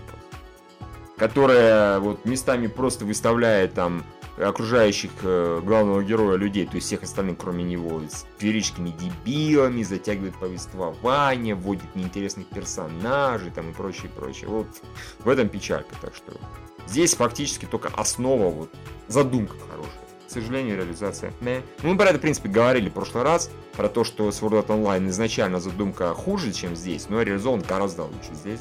[1.15, 4.03] Которое вот местами просто выставляет там
[4.37, 10.35] окружающих э, главного героя людей, то есть всех остальных, кроме него, с периодическими дебилами, затягивает
[10.37, 14.49] повествование, вводит неинтересных персонажей там и прочее, прочее.
[14.49, 14.67] Вот
[15.19, 16.33] в этом печалька, так что
[16.87, 18.69] здесь фактически только основа, вот
[19.07, 19.93] задумка хорошая.
[20.27, 21.31] сожалению, реализация.
[21.41, 21.61] Мeh.
[21.83, 24.67] Ну, мы про это, в принципе, говорили в прошлый раз, про то, что Sword Art
[24.67, 28.33] Online изначально задумка хуже, чем здесь, но реализован гораздо лучше.
[28.33, 28.59] Здесь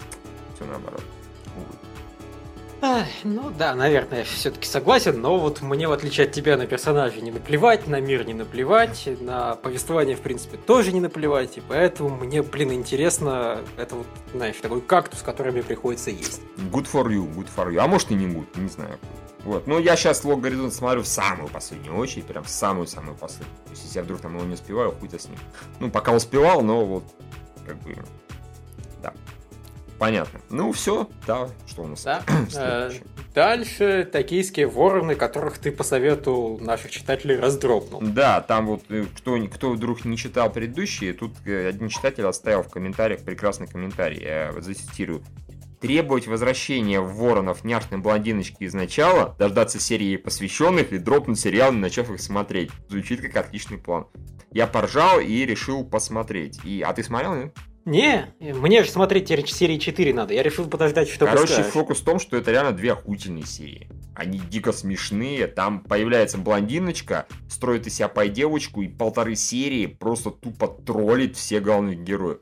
[0.54, 1.02] все наоборот.
[3.22, 7.22] Ну да, наверное, я все-таки согласен, но вот мне, в отличие от тебя, на персонажей
[7.22, 12.10] не наплевать, на мир не наплевать, на повествование, в принципе, тоже не наплевать, и поэтому
[12.10, 16.40] мне, блин, интересно, это вот, знаешь, такой кактус, который мне приходится есть.
[16.72, 17.78] Good for you, good for you.
[17.78, 18.98] А может и не good, не знаю.
[19.44, 19.66] Вот.
[19.68, 23.56] Ну, я сейчас Лог Горизонт смотрю в самую последнюю очередь, прям в самую-самую последнюю.
[23.64, 25.38] То есть, если я вдруг там его не успеваю, хуй-то с ним.
[25.78, 27.04] Ну, пока успевал, но вот,
[27.66, 27.96] как бы,
[29.02, 29.12] да.
[30.02, 30.40] Понятно.
[30.50, 32.02] Ну, все, да, что у нас?
[32.02, 32.24] Да.
[32.56, 32.90] Э,
[33.36, 38.00] дальше токийские вороны, которых ты посоветовал наших читателей раздропнул.
[38.02, 42.64] Да, там вот, э, кто, кто вдруг не читал предыдущие, тут э, один читатель оставил
[42.64, 45.22] в комментариях прекрасный комментарий, я зацитирую.
[45.80, 52.20] Требовать возвращения воронов няшной блондиночки из начала, дождаться серии посвященных и дропнуть сериал, начав их
[52.20, 52.72] смотреть.
[52.88, 54.08] Звучит как отличный план.
[54.50, 56.58] Я поржал и решил посмотреть.
[56.64, 57.56] И, а ты смотрел, нет?
[57.84, 60.34] Не, мне же смотреть серии 4 надо.
[60.34, 61.72] Я решил подождать, что Короче, скажешь.
[61.72, 63.88] фокус в том, что это реально две охуительные серии.
[64.14, 65.46] Они дико смешные.
[65.46, 72.02] Там появляется блондиночка, строит из себя пай-девочку и полторы серии просто тупо троллит все главных
[72.02, 72.38] героев.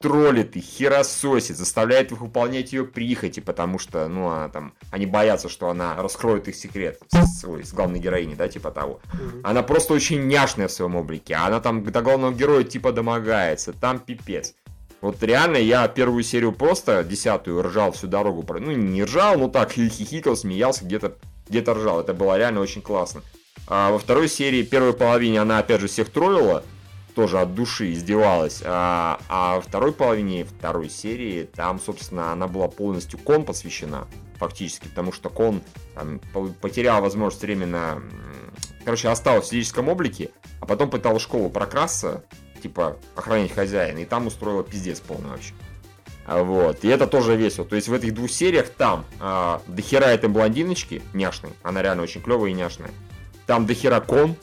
[0.00, 5.50] Троллит их, херососит, заставляет их выполнять ее прихоти, потому что, ну, она там, они боятся,
[5.50, 6.98] что она раскроет их секрет
[7.38, 9.02] свой, с главной героини, да, типа того.
[9.12, 9.42] Мгм.
[9.44, 11.34] Она просто очень няшная в своем облике.
[11.34, 13.74] Она там до главного героя типа домогается.
[13.74, 14.54] Там пипец.
[15.00, 18.44] Вот реально я первую серию просто, десятую, ржал всю дорогу.
[18.58, 21.16] Ну, не ржал, но так, хихикал, смеялся, где-то
[21.48, 22.00] где ржал.
[22.00, 23.22] Это было реально очень классно.
[23.66, 26.64] А во второй серии, первой половине, она опять же всех троллила.
[27.14, 28.62] Тоже от души издевалась.
[28.64, 34.06] А, а во второй половине второй серии, там, собственно, она была полностью кон посвящена.
[34.38, 35.60] Фактически, потому что кон
[35.94, 38.02] там, по- потерял возможность временно...
[38.84, 40.30] Короче, осталась в физическом облике,
[40.60, 42.24] а потом пыталась в школу прокрасться,
[42.62, 45.52] типа, охранять хозяина, и там устроила пиздец полный вообще.
[46.26, 47.66] А Вот, и это тоже весело.
[47.66, 52.22] То есть в этих двух сериях там а, дохера этой блондиночки, няшной, она реально очень
[52.22, 52.90] клевая и няшная.
[53.46, 54.36] Там дохера кон,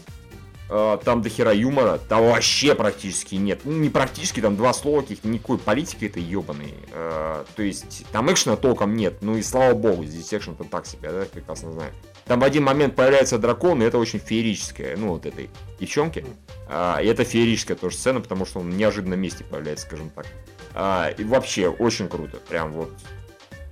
[0.69, 3.61] а, там дохера юмора, там вообще практически нет.
[3.63, 6.73] Ну, не практически, там два слова каких-то, никакой политики это ебаный.
[6.91, 11.11] А, то есть там экшена толком нет, ну и слава богу, здесь экшен-то так себе,
[11.11, 11.93] да, прекрасно знаю.
[12.25, 15.49] Там в один момент появляется дракон, и это очень феерическое, ну вот этой
[15.79, 16.25] девчонки.
[16.67, 20.25] А, и это феерическая тоже сцена, потому что он в неожиданном месте появляется, скажем так.
[20.73, 22.91] А, и вообще очень круто, прям вот.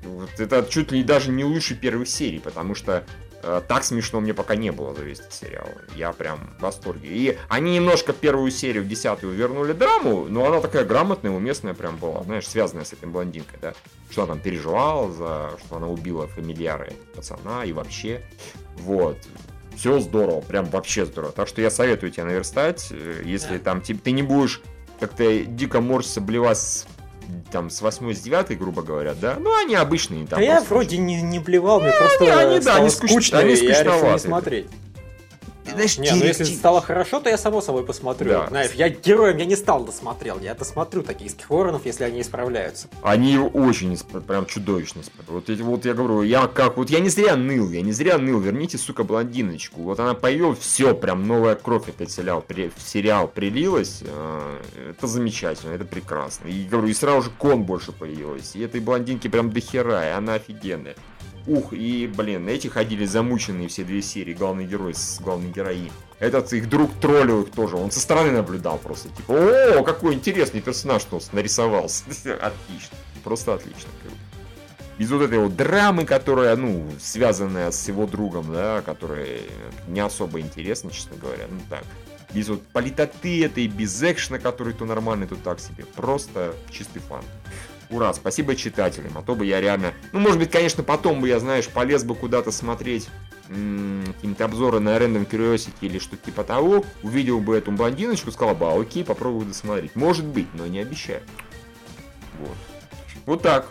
[0.03, 3.24] Вот это чуть ли даже не лучше первых серий, потому что э,
[3.67, 5.67] так смешно мне пока не было за весь этот сериал.
[5.95, 7.09] Я прям в восторге.
[7.09, 11.97] И они немножко первую серию, в десятую вернули драму, но она такая грамотная, уместная прям
[11.97, 13.73] была, знаешь, связанная с этой блондинкой, да.
[14.09, 18.21] Что она там переживала за, что она убила фамильяры пацана и вообще.
[18.77, 19.17] Вот.
[19.75, 21.33] Все здорово, прям вообще здорово.
[21.33, 23.63] Так что я советую тебе наверстать, э, если Да.
[23.65, 24.61] там типа, ты не будешь
[25.01, 26.87] как-то дико морщиться, блевать с,
[27.51, 29.35] там с 8 с 9, грубо говоря, да?
[29.39, 30.25] Ну, они обычные.
[30.27, 33.39] Там Да я вроде не, не плевал, мне просто не, они, да, они скуч- скучно,
[33.39, 34.67] они и я не смотреть.
[35.75, 38.29] Знаешь, не, ну если стало хорошо, то я само собой посмотрю.
[38.29, 38.47] Да.
[38.47, 42.87] Знаешь, я героем я не стал досмотрел, я досмотрю токийских воронов, если они исправляются.
[43.03, 47.09] Они очень исп- прям чудовищно Вот, эти- вот я говорю, я как, вот я не
[47.09, 49.81] зря ныл, я не зря ныл, верните, сука, блондиночку.
[49.81, 54.01] Вот она появилась, все, прям новая кровь опять в сериал, при- в сериал прилилась.
[54.03, 54.61] э,
[54.91, 56.47] Это замечательно, это прекрасно.
[56.47, 58.55] И говорю, и сразу же кон больше появилась.
[58.55, 60.95] И этой блондинки прям дохера, и она офигенная.
[61.47, 65.91] Ух, и, блин, эти ходили замученные все две серии, главный герой с главной героиней.
[66.19, 69.33] Этот их друг троллил их тоже, он со стороны наблюдал просто, типа,
[69.79, 72.03] о, какой интересный персонаж он нарисовался.
[72.41, 73.89] Отлично, просто отлично.
[74.97, 79.41] Без вот этой вот драмы, которая, ну, связанная с его другом, да, которая
[79.87, 81.83] не особо интересна, честно говоря, ну так.
[82.33, 85.85] Без вот политоты этой, без экшена, который то нормальный, то так себе.
[85.95, 87.23] Просто чистый фан.
[87.89, 89.93] Ура, спасибо читателям, а то бы я реально...
[90.11, 93.07] Ну, может быть, конечно, потом бы я, знаешь, полез бы куда-то смотреть
[93.47, 98.65] какие-то обзоры на Random Curiosity или что-то типа того, увидел бы эту блондиночку, сказал бы,
[98.65, 99.95] а, окей, попробую досмотреть.
[99.95, 101.21] Может быть, но не обещаю.
[102.39, 102.57] Вот.
[103.27, 103.67] Вот так.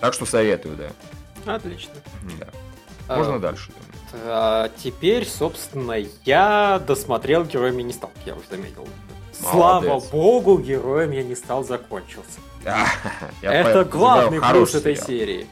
[0.00, 1.54] Так что советую, да.
[1.54, 1.92] Отлично.
[2.38, 3.16] Да.
[3.16, 3.72] Можно А, дальше.
[4.12, 8.86] а, теперь, собственно, я досмотрел героями не стал, я уже заметил.
[9.32, 10.10] Слава Молодец.
[10.10, 12.38] богу, героем я не стал закончился.
[13.42, 15.46] Это главный плюс этой серии.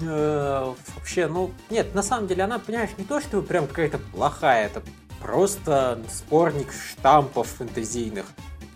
[0.00, 4.66] Э, Вообще, ну, нет, на самом деле она, понимаешь, не то, что прям какая-то плохая,
[4.66, 4.82] это
[5.20, 8.26] просто сборник штампов фэнтезийных.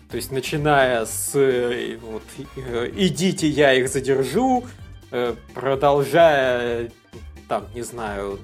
[0.09, 2.23] То есть, начиная с э, вот,
[2.55, 4.65] э, «идите, я их задержу»,
[5.53, 6.89] продолжая,
[7.49, 8.39] там, не знаю,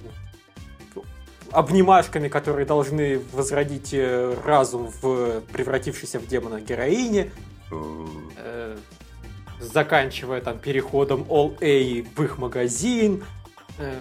[1.52, 3.96] обнимашками, которые должны возродить
[4.44, 7.32] разум в превратившейся в демона героине,
[9.60, 13.24] заканчивая там переходом All A в их магазин.
[13.78, 14.00] Э,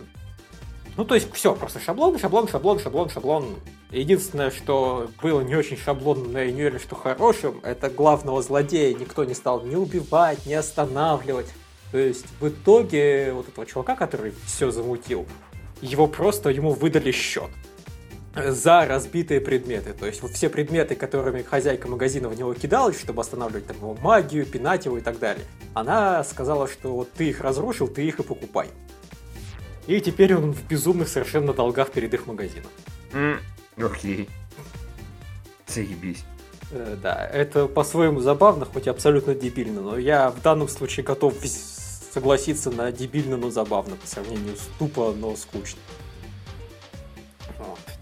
[0.96, 3.56] ну, то есть все, просто шаблон, шаблон, шаблон, шаблон, шаблон.
[3.90, 8.94] Единственное, что было не очень шаблонным, но я не уверен, что хорошим, это главного злодея
[8.94, 11.46] никто не стал ни убивать, ни останавливать.
[11.92, 15.26] То есть в итоге вот этого чувака, который все замутил,
[15.80, 17.50] его просто ему выдали счет
[18.36, 19.92] за разбитые предметы.
[19.92, 23.94] То есть вот все предметы, которыми хозяйка магазина в него кидалась, чтобы останавливать там его
[23.94, 28.20] магию, пинать его и так далее, она сказала, что вот ты их разрушил, ты их
[28.20, 28.68] и покупай.
[29.86, 32.70] И теперь он в безумных совершенно долгах перед их магазином.
[33.76, 34.28] Окей.
[35.66, 36.24] Заебись.
[36.70, 41.34] Э, да, это по-своему забавно, хоть и абсолютно дебильно, но я в данном случае готов
[42.12, 45.80] согласиться на дебильно, но забавно по сравнению с тупо, но скучно.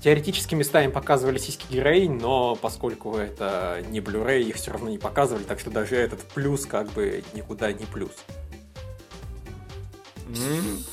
[0.05, 5.44] Теоретически местами показывали сиськи героинь, но поскольку это не Blu-ray, их все равно не показывали,
[5.44, 8.12] так что даже этот плюс как бы никуда не плюс.
[10.28, 10.84] Mm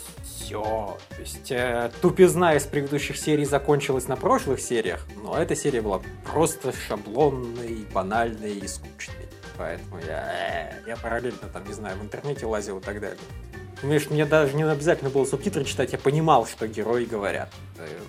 [0.52, 0.98] все.
[1.10, 6.02] То есть э, тупизна из предыдущих серий закончилась на прошлых сериях, но эта серия была
[6.26, 9.28] просто шаблонной, банальной и скучной.
[9.58, 13.20] Поэтому я, э, я параллельно там, не знаю, в интернете лазил и так далее.
[13.82, 17.52] Понимаешь, мне даже не обязательно было субтитры читать, я понимал, что герои говорят.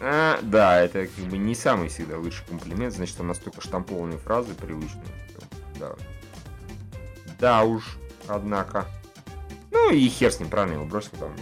[0.01, 4.53] А, да, это как бы не самый всегда лучший комплимент, значит, там настолько штампованные фразы
[4.55, 5.07] привычные.
[5.31, 5.47] Что,
[5.79, 5.95] да.
[7.39, 7.97] да уж,
[8.29, 8.85] однако.
[9.71, 11.35] Ну и хер с ним, правильно его бросил там.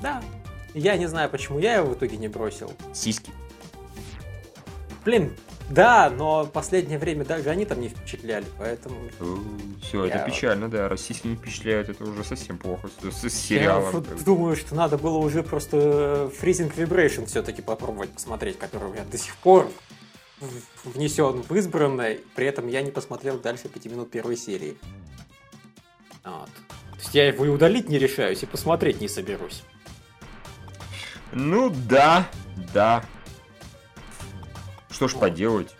[0.00, 0.20] Да.
[0.74, 2.72] Я не знаю, почему я его в итоге не бросил.
[2.92, 3.30] Сиськи.
[5.04, 5.36] Блин,
[5.72, 8.96] да, но последнее время даже они там не впечатляли, поэтому...
[9.82, 10.88] Все, это печально, да.
[10.88, 12.88] Российские не впечатляют, это уже совсем плохо.
[13.02, 14.04] С, сериалом.
[14.08, 19.04] Я думаю, что надо было уже просто Freezing Vibration все-таки попробовать посмотреть, который у меня
[19.04, 19.70] до сих пор
[20.84, 24.76] внесен в избранное, при этом я не посмотрел дальше пяти минут первой серии.
[26.24, 26.50] Вот.
[26.92, 29.62] То есть я его и удалить не решаюсь, и посмотреть не соберусь.
[31.32, 32.28] Ну да,
[32.74, 33.04] да.
[34.92, 35.74] Что ж поделать?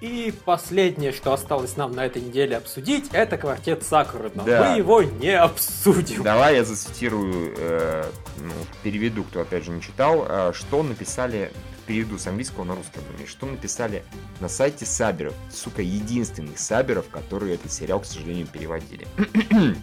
[0.00, 4.70] И последнее, что осталось нам на этой неделе обсудить, это квартет Сакуры, но да.
[4.70, 6.22] мы его не обсудим.
[6.22, 8.04] Давай я зацитирую, э,
[8.38, 8.52] ну,
[8.82, 11.52] переведу, кто опять же не читал, э, что написали,
[11.86, 14.02] переведу с английского на русский, что написали
[14.40, 19.06] на сайте Саберов, сука, единственных Саберов, которые этот сериал, к сожалению, переводили.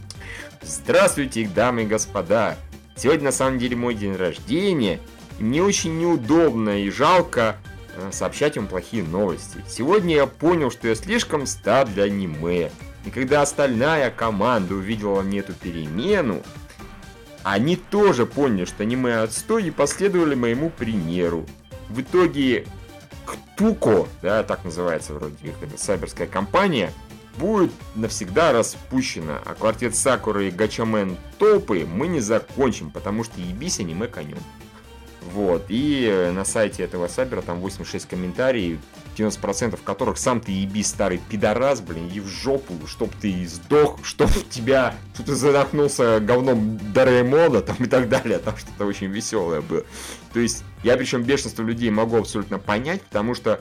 [0.64, 2.56] Здравствуйте, дамы и господа!
[2.96, 5.00] Сегодня на самом деле мой день рождения,
[5.38, 7.58] и мне очень неудобно и жалко
[8.12, 9.64] сообщать вам плохие новости.
[9.68, 12.72] Сегодня я понял, что я слишком стар для аниме.
[13.06, 16.42] И когда остальная команда увидела мне эту перемену,
[17.44, 21.46] они тоже поняли, что аниме отстой и последовали моему примеру.
[21.90, 22.66] В итоге
[23.26, 26.92] Ктуко, да, так называется вроде как сайберская компания,
[27.38, 33.80] будет навсегда распущена, а квартет Сакуры и Гачамен Топы мы не закончим, потому что ебись
[33.80, 34.40] аниме конем.
[35.34, 38.80] Вот, и на сайте этого сабера там 86 комментариев,
[39.18, 44.30] 90% которых сам ты еби старый пидорас, блин, и в жопу, чтоб ты сдох, чтоб
[44.50, 49.84] тебя, что ты задохнулся говном Дораэмона, там и так далее, там что-то очень веселое было.
[50.34, 53.60] То есть, я причем бешенство людей могу абсолютно понять, потому что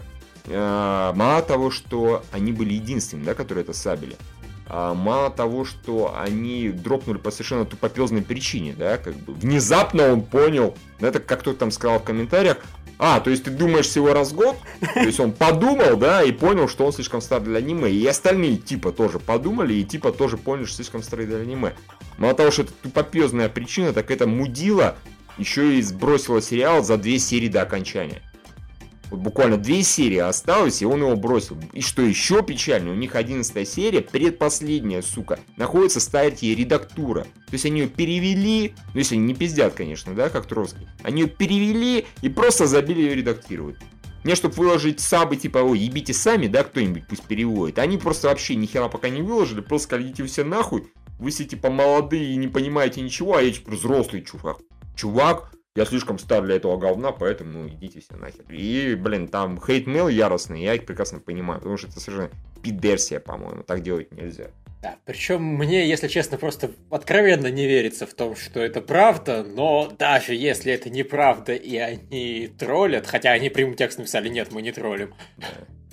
[0.49, 4.17] Э, мало того, что они были единственными, да, которые это сабили,
[4.69, 10.75] мало того, что они дропнули по совершенно тупопезной причине, да, как бы внезапно он понял,
[10.99, 12.59] да, это как кто-то там сказал в комментариях,
[12.99, 14.57] а, то есть ты думаешь всего раз в год?
[14.95, 17.91] То есть он подумал, да, и понял, что он слишком стар для аниме.
[17.91, 21.75] И остальные типа тоже подумали, и типа тоже поняли, что слишком старый для аниме.
[22.17, 24.97] Мало того, что это тупопезная причина, так это мудила
[25.39, 28.23] еще и сбросила сериал за две серии до окончания.
[29.11, 31.57] Вот буквально две серии осталось, и он его бросил.
[31.73, 37.23] И что еще печально, у них одиннадцатая серия, предпоследняя, сука, находится стадии редактура.
[37.23, 40.89] То есть они ее перевели, ну если не пиздят, конечно, да, как Троцкий.
[41.03, 43.77] Они ее перевели и просто забили ее редактировать.
[44.25, 47.79] Мне, чтобы выложить сабы, типа, ой, ебите сами, да, кто-нибудь пусть переводит.
[47.79, 50.89] Они просто вообще ни хера пока не выложили, просто скажите все нахуй.
[51.21, 54.59] Вы все, типа, молодые и не понимаете ничего, а я, типа, взрослый чувак.
[54.97, 58.45] Чувак, я слишком стар для этого говна, поэтому ну, идите все нахер.
[58.49, 62.31] И, блин, там hate mail яростный, я их прекрасно понимаю, потому что это совершенно
[62.63, 64.47] пидерсия, по-моему, так делать нельзя.
[64.83, 69.91] Да, причем мне, если честно, просто откровенно не верится в том, что это правда, но
[69.99, 74.73] даже если это неправда и они троллят, хотя они прямым текстом написали, нет, мы не
[74.73, 75.15] троллим,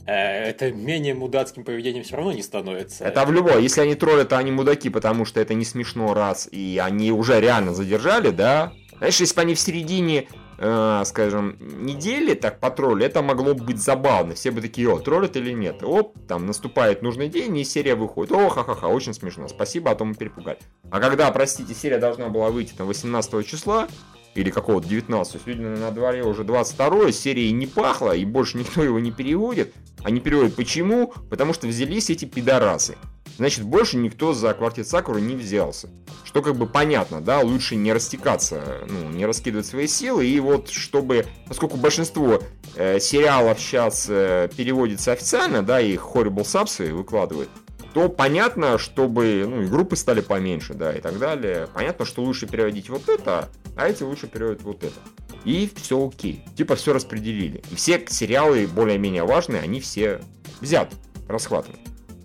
[0.06, 3.04] э, это менее мудацким поведением все равно не становится.
[3.04, 3.64] Это в любой.
[3.64, 7.40] Если они троллят, то они мудаки, потому что это не смешно раз, и они уже
[7.40, 8.74] реально задержали, да,
[9.04, 13.78] знаешь, если бы они в середине э, скажем, недели, так по троллю, это могло быть
[13.78, 14.34] забавно.
[14.34, 15.84] Все бы такие, о, троллят или нет.
[15.84, 18.32] Оп, там наступает нужный день, и серия выходит.
[18.32, 19.50] О, ха-ха-ха, очень смешно.
[19.50, 20.60] Спасибо, а то мы перепугали.
[20.90, 23.90] А когда, простите, серия должна была выйти там 18 числа,
[24.36, 29.00] или какого-то 19 сегодня на дворе уже 22 серии не пахло, и больше никто его
[29.00, 29.74] не переводит.
[30.02, 31.14] Они переводят почему?
[31.30, 32.96] Потому что взялись эти пидорасы.
[33.38, 35.90] Значит, больше никто за квартет Сакуру не взялся.
[36.24, 40.26] Что как бы понятно, да, лучше не растекаться, ну, не раскидывать свои силы.
[40.26, 42.42] И вот, чтобы, поскольку большинство
[42.76, 47.50] э, сериалов сейчас э, переводится официально, да, и Horrible Subs выкладывают,
[47.94, 51.68] то понятно, чтобы ну, и группы стали поменьше, да, и так далее.
[51.74, 55.00] Понятно, что лучше переводить вот это, а эти лучше переводят вот это.
[55.46, 56.44] И все окей.
[56.56, 57.64] Типа все распределили.
[57.72, 60.22] И все сериалы более-менее важные, они все
[60.62, 60.96] взяты,
[61.28, 61.83] расхватаны.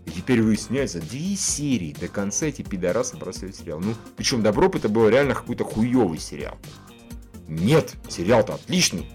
[0.09, 3.79] И теперь выясняется, две серии до конца эти пидорасы бросили сериал.
[3.81, 6.57] Ну, причем Доброп это был реально какой-то хуёвый сериал.
[7.47, 9.07] Нет, сериал-то отличный.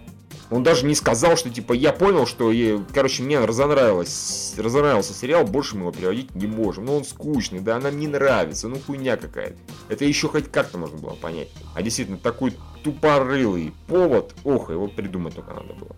[0.50, 2.52] Он даже не сказал, что типа я понял, что,
[2.92, 6.84] короче, мне разонравилось, разонравился сериал, больше мы его переводить не можем.
[6.84, 9.56] Ну он скучный, да, нам не нравится, ну хуйня какая-то.
[9.88, 11.48] Это еще хоть как-то можно было понять.
[11.74, 15.96] А действительно, такой тупорылый повод, ох, его придумать только надо было.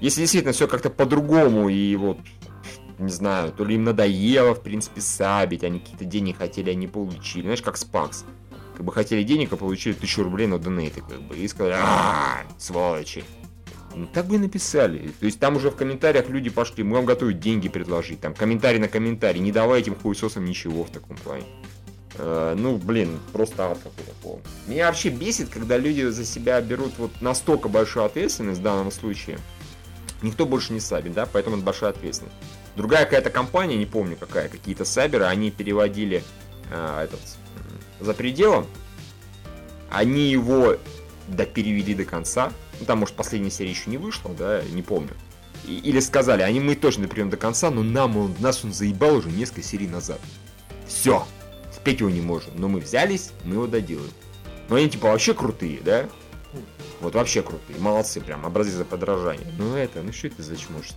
[0.00, 2.18] Если действительно все как-то по-другому и вот
[3.00, 7.42] не знаю, то ли им надоело, в принципе, сабить, они какие-то деньги хотели, они получили.
[7.42, 8.24] Знаешь, как Спакс.
[8.76, 11.36] Как бы хотели денег, а получили тысячу рублей на донейты, как бы.
[11.36, 13.24] И сказали, а сволочи.
[13.94, 15.12] Ну, так бы и написали.
[15.18, 18.20] То есть там уже в комментариях люди пошли, мы вам готовы деньги предложить.
[18.20, 19.40] Там комментарий на комментарий.
[19.40, 21.44] Не давай этим хуесосам ничего в таком плане.
[22.16, 24.42] Э, ну, блин, просто ад какой-то полный.
[24.66, 29.38] Меня вообще бесит, когда люди за себя берут вот настолько большую ответственность в данном случае.
[30.22, 32.36] Никто больше не сабит, да, поэтому это большая ответственность.
[32.76, 36.22] Другая какая-то компания, не помню какая, какие-то саберы, они переводили
[36.70, 37.20] э, этот
[37.98, 38.66] за пределом.
[39.90, 40.76] Они его
[41.28, 45.10] доперевели до конца, ну, там, может, последняя серия еще не вышла, да, не помню.
[45.66, 49.16] И, или сказали, они мы точно допрем до конца, но нам он, нас он заебал
[49.16, 50.20] уже несколько серий назад.
[50.86, 51.26] Все,
[51.72, 54.10] спеть его не можем, но мы взялись, мы его доделаем.
[54.68, 56.08] Но они типа вообще крутые, да?
[57.00, 59.46] Вот вообще крутые, молодцы, прям, образцы за подражание.
[59.58, 60.90] Ну это, ну что это за чмошь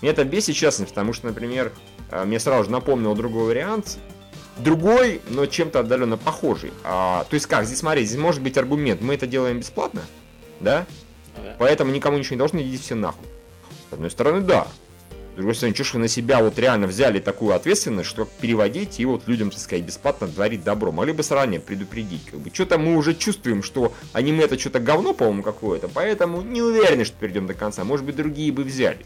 [0.00, 1.72] Мне это бесит, честно, потому что, например,
[2.10, 3.98] э, мне сразу же напомнил другой вариант,
[4.58, 6.72] другой, но чем-то отдаленно похожий.
[6.84, 10.02] А, то есть как, здесь смотри, здесь может быть аргумент, мы это делаем бесплатно,
[10.60, 10.86] да?
[11.36, 11.56] Да.
[11.58, 13.26] Поэтому никому ничего не должно, идите все нахуй.
[13.90, 14.66] С одной стороны, да.
[15.32, 19.04] С другой стороны, что вы на себя вот реально взяли такую ответственность, что переводить и
[19.04, 20.92] вот людям, так сказать, бесплатно творить добро.
[20.92, 22.24] Могли бы заранее предупредить.
[22.30, 22.50] Как бы.
[22.50, 27.16] Что-то мы уже чувствуем, что аниме это что-то говно, по-моему, какое-то, поэтому не уверены, что
[27.18, 27.84] перейдем до конца.
[27.84, 29.04] Может быть, другие бы взяли.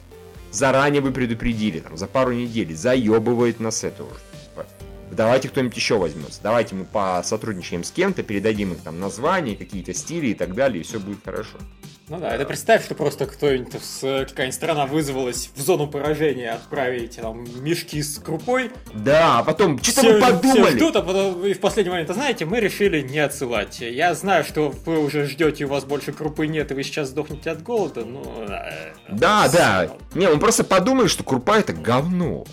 [0.51, 2.75] Заранее бы предупредили, там, за пару недель.
[2.75, 4.15] Заебывает нас это уже.
[4.15, 4.67] Типа,
[5.11, 6.41] давайте кто-нибудь еще возьмется.
[6.43, 10.85] Давайте мы посотрудничаем с кем-то, передадим их там названия, какие-то стили и так далее, и
[10.85, 11.59] все будет хорошо.
[12.11, 17.45] Ну да, это представь, что просто кто-нибудь, какая-нибудь страна вызвалась в зону поражения отправить там
[17.63, 18.73] мешки с крупой.
[18.93, 20.61] Да, а потом, что-то мы подумали.
[20.61, 23.79] Все ждут, а потом и в последний момент, а знаете, мы решили не отсылать.
[23.81, 27.53] Я знаю, что вы уже ждете, у вас больше крупы нет, и вы сейчас сдохнете
[27.53, 28.25] от голода, но...
[28.49, 29.93] Э, да, да.
[30.15, 32.45] Не, он просто подумали, что крупа это говно.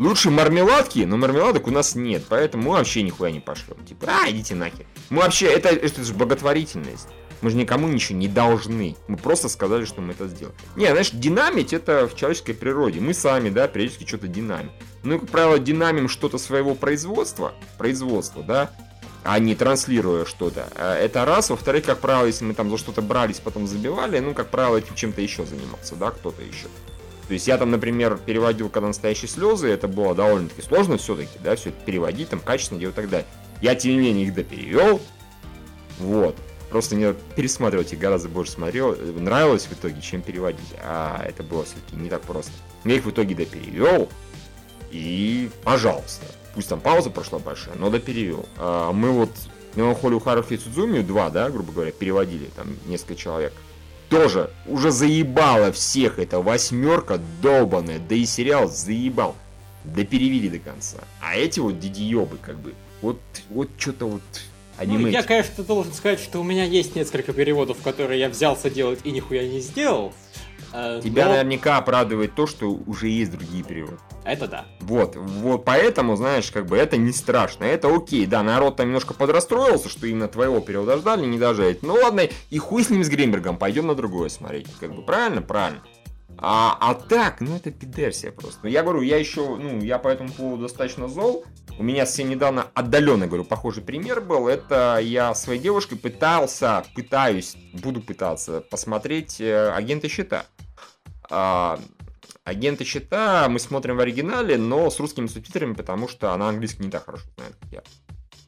[0.00, 3.76] Лучше мармеладки, но мармеладок у нас нет, поэтому мы вообще нихуя не пошлем.
[3.86, 4.86] Типа, а, идите нахер.
[5.08, 7.06] Мы вообще, это, это же благотворительность.
[7.40, 8.96] Мы же никому ничего не должны.
[9.06, 10.56] Мы просто сказали, что мы это сделаем.
[10.76, 13.00] Не, знаешь, динамить это в человеческой природе.
[13.00, 14.72] Мы сами, да, периодически что-то динамим.
[15.04, 18.70] Ну, как правило, динамим что-то своего производства, производства, да,
[19.22, 20.68] а не транслируя что-то.
[20.74, 21.50] А это раз.
[21.50, 24.94] Во-вторых, как правило, если мы там за что-то брались, потом забивали, ну, как правило, этим
[24.94, 26.66] чем-то еще занимался, да, кто-то еще.
[27.28, 31.56] То есть я там, например, переводил когда настоящие слезы, это было довольно-таки сложно все-таки, да,
[31.56, 33.26] все это переводить, там, качественно делать и так далее.
[33.60, 35.00] Я, тем не менее, их доперевел,
[35.98, 36.36] вот.
[36.70, 40.74] Просто мне пересматривать их гораздо больше смотрел, нравилось в итоге, чем переводить.
[40.82, 42.52] А это было все-таки не так просто.
[42.84, 44.08] Я их в итоге доперевел,
[44.90, 46.26] и пожалуйста.
[46.54, 48.46] Пусть там пауза прошла большая, но доперевел.
[48.56, 49.30] А мы вот
[49.76, 53.52] Меланхолию Харухи и Судзуми, два, да, грубо говоря, переводили, там несколько человек.
[54.08, 59.36] Тоже уже заебало всех эта восьмерка долбаная, да и сериал заебал.
[59.84, 60.98] Да перевели до конца.
[61.20, 64.22] А эти вот дидиёбы, как бы, вот, вот что-то вот
[64.78, 64.98] аниме.
[64.98, 69.00] Ну, я, конечно, должен сказать, что у меня есть несколько переводов, которые я взялся делать
[69.04, 70.12] и нихуя не сделал.
[70.72, 71.32] Э, Тебя но...
[71.32, 73.98] наверняка оправдывает то, что уже есть другие переводы.
[74.24, 74.66] Это да.
[74.80, 79.14] Вот, вот поэтому, знаешь, как бы это не страшно, это окей, да, народ там немножко
[79.14, 81.82] подрастроился, что именно твоего перевода ждали, не дожать.
[81.82, 85.40] Ну ладно, и хуй с ним с Гринбергом, пойдем на другое смотреть, как бы правильно,
[85.40, 85.82] правильно.
[86.40, 88.60] А, а так, ну это пидерсия просто.
[88.62, 91.44] Но я говорю, я еще, ну, я по этому поводу достаточно зол.
[91.78, 94.48] У меня совсем недавно отдаленно, говорю, похожий пример был.
[94.48, 100.46] Это я своей девушкой пытался, пытаюсь, буду пытаться посмотреть э, «Агенты щита».
[101.30, 101.80] А,
[102.44, 106.90] «Агенты щита» мы смотрим в оригинале, но с русскими субтитрами, потому что она английский не
[106.90, 107.82] так хорошо знает, как я.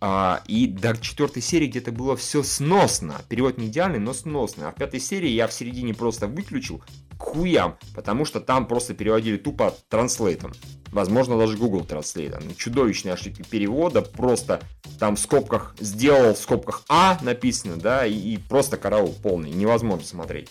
[0.01, 3.20] А, и до четвертой серии где-то было все сносно.
[3.28, 4.66] Перевод не идеальный, но сносный.
[4.66, 6.82] А в пятой серии я в середине просто выключил
[7.21, 10.53] к хуям, потому что там просто переводили тупо транслейтом.
[10.91, 12.43] Возможно, даже Google Translate.
[12.43, 14.03] Ну, чудовищные ошибки перевода.
[14.03, 14.61] Просто
[14.99, 19.51] там в скобках сделал, в скобках А написано, да, и, и просто караул полный.
[19.51, 20.49] Невозможно смотреть.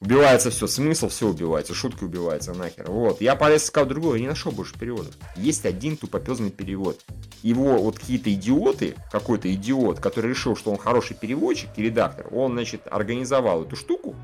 [0.00, 2.88] Убивается все, смысл все убивается, шутки убивается нахер.
[2.88, 5.14] Вот, я полез искать другое, не нашел больше переводов.
[5.36, 7.00] Есть один тупопезный перевод.
[7.42, 12.52] Его вот какие-то идиоты, какой-то идиот, который решил, что он хороший переводчик и редактор, он,
[12.52, 14.14] значит, организовал эту штуку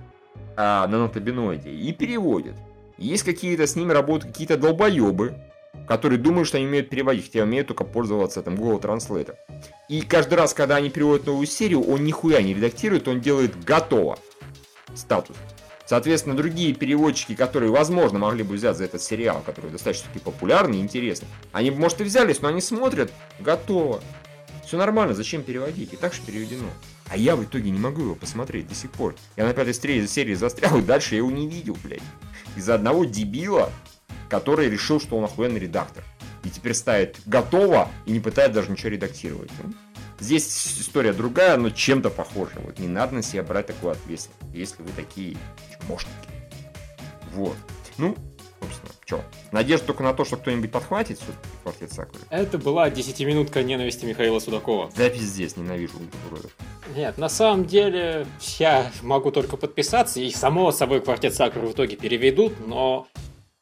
[0.57, 2.55] а, на нотобиноиде и переводит.
[2.99, 5.35] Есть какие-то с ними работают какие-то долбоебы,
[5.89, 9.35] которые думают, что они умеют переводить, хотя умеют только пользоваться там Google Translate.
[9.89, 14.19] И каждый раз, когда они переводят новую серию, он нихуя не редактирует, он делает готово
[14.95, 15.37] статус.
[15.87, 20.81] Соответственно, другие переводчики, которые, возможно, могли бы взять за этот сериал, который достаточно популярный и
[20.81, 24.01] интересный, они может, и взялись, но они смотрят, готово.
[24.67, 25.93] Все нормально, зачем переводить?
[25.93, 26.69] И так же переведено.
[27.11, 29.15] А я в итоге не могу его посмотреть до сих пор.
[29.37, 32.03] Я на пятой серии застрял, и дальше я его не видел, блядь.
[32.57, 33.71] Из-за одного дебила,
[34.29, 36.03] который решил, что он охуенный редактор.
[36.45, 39.51] И теперь ставит готово и не пытается даже ничего редактировать.
[39.63, 39.73] Ну,
[40.19, 40.47] здесь
[40.81, 42.57] история другая, но чем-то похожа.
[42.59, 45.37] Вот не надо на себя брать такую ответственность, если вы такие
[45.73, 46.15] чмошники.
[47.33, 47.57] Вот.
[47.99, 48.17] Ну,
[48.67, 49.21] собственно, что?
[49.53, 51.21] Надежда только на то, что кто-нибудь подхватит
[51.63, 52.23] квартет Сакуры.
[52.31, 54.91] Это была десятиминутка ненависти Михаила Судакова.
[54.97, 55.95] Да пиздец, ненавижу
[56.31, 56.51] уродов.
[56.95, 58.27] Нет, на самом деле,
[58.59, 63.07] я могу только подписаться, и само собой квартет Сакуры в итоге переведут, но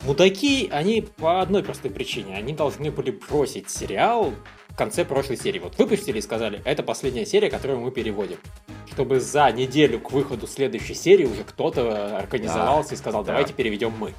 [0.05, 2.37] мудаки, они по одной простой причине.
[2.37, 4.33] Они должны были бросить сериал
[4.69, 5.59] в конце прошлой серии.
[5.59, 8.39] Вот выпустили и сказали, это последняя серия, которую мы переводим.
[8.91, 13.57] Чтобы за неделю к выходу следующей серии уже кто-то организовался да, и сказал, давайте да.
[13.57, 14.13] переведем мы.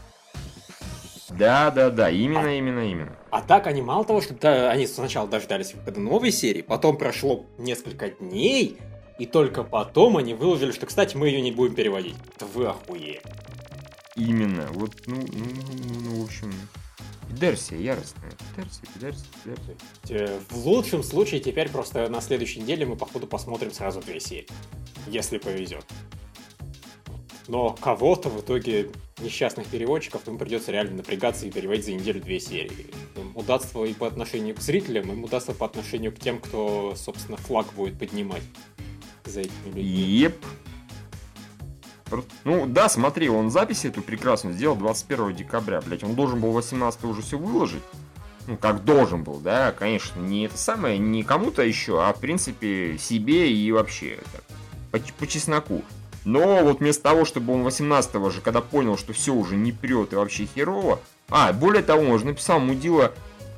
[1.38, 3.15] Да, да, да, именно, а, именно, именно.
[3.31, 7.45] А так они мало того, что да, они сначала дождались выхода новой серии, потом прошло
[7.57, 8.77] несколько дней,
[9.19, 12.15] и только потом они выложили, что, кстати, мы ее не будем переводить.
[12.39, 13.21] Да вы охуели.
[14.15, 14.67] Именно.
[14.73, 16.51] Вот, ну, ну, ну, ну в общем,
[17.34, 18.31] Пидерсия яростная.
[18.55, 20.39] Пидерсия, пидерсия, пидерсия.
[20.49, 24.47] В лучшем случае теперь просто на следующей неделе мы, походу, посмотрим сразу две серии.
[25.07, 25.86] Если повезет.
[27.48, 28.89] Но кого-то в итоге
[29.20, 32.88] несчастных переводчиков им придется реально напрягаться и переводить за неделю две серии.
[33.16, 37.38] Им удастся и по отношению к зрителям, им удастся по отношению к тем, кто, собственно,
[37.38, 38.44] флаг будет поднимать
[39.26, 39.84] за этими людьми.
[39.84, 40.46] Еп.
[42.44, 46.04] Ну да, смотри, он запись эту прекрасную сделал 21 декабря, блять.
[46.04, 47.82] Он должен был 18 уже все выложить.
[48.46, 52.98] Ну, как должен был, да, конечно, не это самое, не кому-то еще, а в принципе
[52.98, 54.44] себе и вообще так,
[54.91, 55.82] по, по чесноку.
[56.26, 60.13] Но вот вместо того, чтобы он 18 же, когда понял, что все уже не прет
[60.13, 60.99] и вообще херово,
[61.30, 63.13] а, более того, он же написал Мудила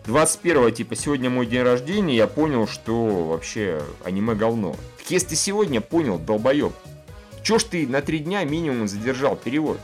[0.05, 4.76] 21 типа, сегодня мой день рождения, я понял, что вообще аниме говно.
[4.97, 6.74] Так если ты сегодня понял, долбоеб,
[7.43, 9.80] чё ж ты на три дня минимум задержал перевод?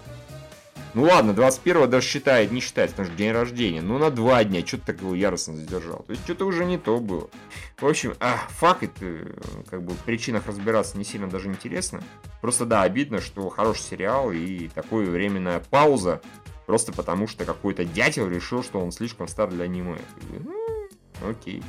[0.94, 3.82] Ну ладно, 21 даже считает, не считает, потому что день рождения.
[3.82, 6.04] Ну на два дня, что ты так его яростно задержал?
[6.04, 7.30] То есть что-то уже не то было.
[7.78, 9.34] В общем, а, факт, это,
[9.70, 12.02] как бы в причинах разбираться не сильно даже интересно.
[12.42, 16.22] Просто да, обидно, что хороший сериал и такая временная пауза
[16.72, 19.98] Просто потому, что какой-то дятел решил, что он слишком стар для аниме.
[20.40, 20.56] Ну,
[21.30, 21.62] окей.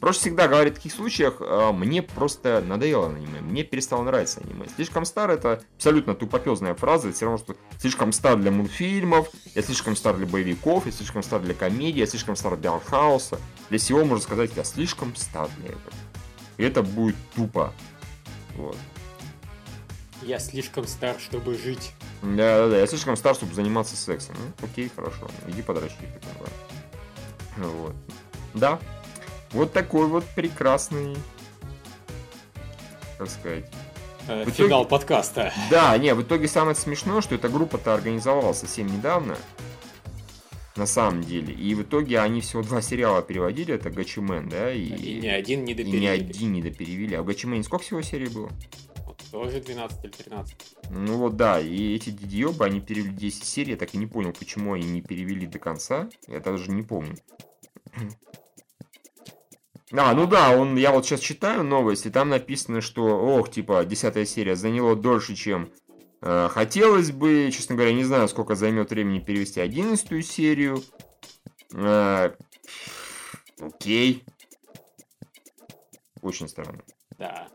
[0.00, 4.66] Проще всегда говорит в таких случаях, э, мне просто надоело аниме, мне перестало нравиться аниме.
[4.74, 9.60] Слишком стар это абсолютно тупопезная фраза, это все равно, что слишком стар для мультфильмов, я
[9.62, 13.38] слишком стар для боевиков, я слишком стар для комедии, я слишком стар для артхауса.
[13.68, 15.92] Для всего можно сказать, я слишком стар для этого.
[16.56, 17.74] И это будет тупо.
[18.56, 18.76] Вот.
[20.22, 21.92] Я слишком стар, чтобы жить.
[22.22, 24.34] Да, да, да, я слишком стар, чтобы заниматься сексом.
[24.38, 25.94] Ну, окей, хорошо, иди подрочи.
[27.58, 27.94] Вот.
[28.54, 28.78] Да.
[29.52, 31.16] Вот такой вот прекрасный,
[33.18, 33.70] как сказать,
[34.28, 34.88] э, Финал итоге...
[34.88, 35.52] подкаста.
[35.70, 39.36] Да, не, в итоге самое смешное, что эта группа-то организовалась совсем недавно.
[40.76, 41.52] На самом деле.
[41.52, 44.72] И в итоге они всего два сериала переводили, это Гачимен, да?
[44.72, 45.96] И, и ни один не доперевели.
[45.96, 47.14] И ни один не доперевели.
[47.16, 48.50] А в Гачимене сколько всего серий было?
[49.32, 50.56] Тоже 12 или 13.
[50.90, 54.32] Ну вот да, и эти дидьёбы, они перевели 10 серий, я так и не понял,
[54.32, 56.08] почему они не перевели до конца.
[56.26, 57.16] Я даже не помню.
[59.92, 64.24] А, ну да, он, я вот сейчас читаю новости, там написано, что, ох, типа, десятая
[64.24, 65.70] серия заняла дольше, чем
[66.22, 70.82] Э, Хотелось бы, честно говоря, не знаю, сколько займет времени перевести одиннадцатую серию.
[71.74, 72.32] Э,
[73.60, 74.24] Окей.
[76.22, 76.82] Очень странно,
[77.18, 77.48] Да.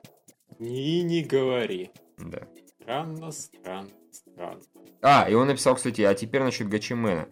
[0.59, 1.91] И не говори.
[2.17, 2.47] да.
[2.81, 4.61] Странно, странно, странно.
[5.01, 7.27] А, и он написал, кстати, а теперь насчет Гачимена.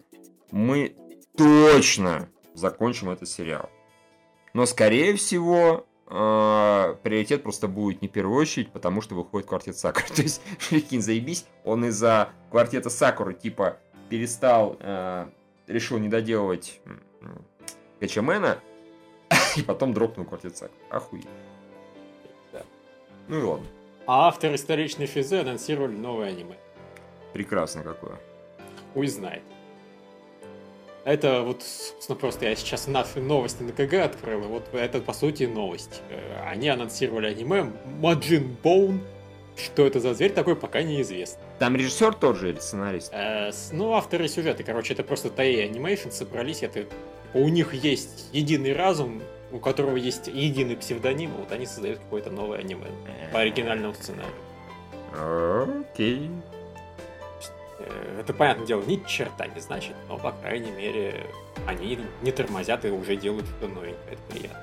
[0.50, 0.96] Мы
[1.36, 3.70] точно закончим этот сериал.
[4.54, 9.76] Но, скорее всего, э, приоритет просто будет не в первую очередь, потому что выходит квартет
[9.76, 10.06] Сакуры.
[10.14, 10.40] То есть,
[10.70, 13.78] прикинь, заебись, он из-за квартета Сакуры, типа,
[14.08, 15.26] перестал, э,
[15.66, 16.80] решил не доделывать
[18.00, 18.60] Гачимена,
[19.56, 20.80] и потом дропнул квартет Сакуры.
[20.88, 21.26] Охуеть.
[22.52, 22.62] Да.
[23.26, 23.66] Ну и ладно.
[24.06, 26.56] А авторы столичной физы анонсировали новое аниме.
[27.32, 28.20] Прекрасно какое.
[28.92, 29.42] Хуй знает.
[31.04, 35.12] Это вот, собственно, просто я сейчас наши новости на КГ открыл, и вот это, по
[35.12, 36.00] сути, новость.
[36.08, 39.00] Э, Они анонсировали аниме Маджин Боун.
[39.56, 41.40] Что это за зверь такой, пока неизвестно.
[41.60, 43.12] Там режиссер тот же или сценарист?
[43.14, 46.86] Э, Ну, авторы сюжета, короче, это просто Toei Animation собрались, это...
[47.34, 52.60] У них есть единый разум, у которого есть единый псевдоним, вот они создают какое-то новое
[52.60, 52.86] аниме
[53.32, 54.32] по оригинальному сценарию.
[55.92, 56.30] Окей.
[56.30, 56.53] Э,
[58.20, 61.26] Это, понятное дело, ни черта не значит, но, по крайней мере,
[61.66, 64.60] они не тормозят и уже делают что-то новенькое, это приятно.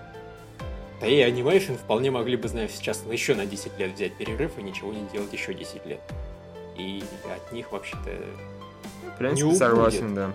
[1.00, 4.62] Да и Animation вполне могли бы, знаешь, сейчас еще на 10 лет взять перерыв и
[4.64, 6.00] ничего не делать еще 10 лет.
[6.78, 7.04] И
[7.36, 8.12] от них, вообще-то,
[9.14, 10.32] В принципе, Не согласен, да.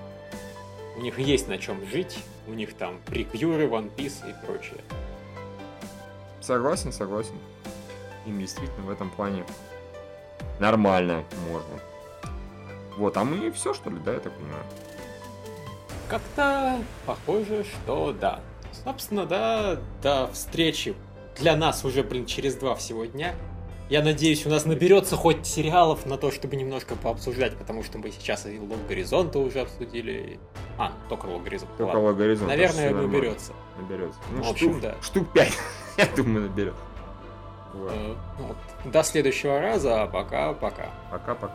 [0.96, 2.18] у них есть на чем жить,
[2.48, 4.80] у них там приквюры, One Piece и прочее.
[6.40, 7.34] Согласен, согласен.
[8.26, 9.44] Им действительно в этом плане
[10.58, 11.80] нормально можно.
[12.96, 14.64] Вот, а мы все, что ли, да, я так понимаю?
[16.08, 18.40] Как-то похоже, что да.
[18.84, 20.94] Собственно, да, до встречи
[21.38, 23.34] для нас уже, блин, через два всего дня.
[23.88, 28.10] Я надеюсь, у нас наберется хоть сериалов на то, чтобы немножко пообсуждать, потому что мы
[28.10, 30.40] сейчас и Лог Горизонта уже обсудили.
[30.76, 31.70] А, ну, только Лог Горизонт.
[31.76, 32.12] Только ладно.
[32.14, 32.48] горизонт.
[32.48, 33.52] Наверное, наберется.
[33.78, 34.18] Наберется.
[34.32, 34.94] Ну, В общем, штук, да.
[35.02, 35.52] штук 5,
[35.98, 36.74] я думаю, наберет.
[37.74, 37.92] Вот.
[37.92, 38.56] Э, вот.
[38.92, 40.90] До следующего раза, а пока-пока.
[41.12, 41.54] Пока-пока.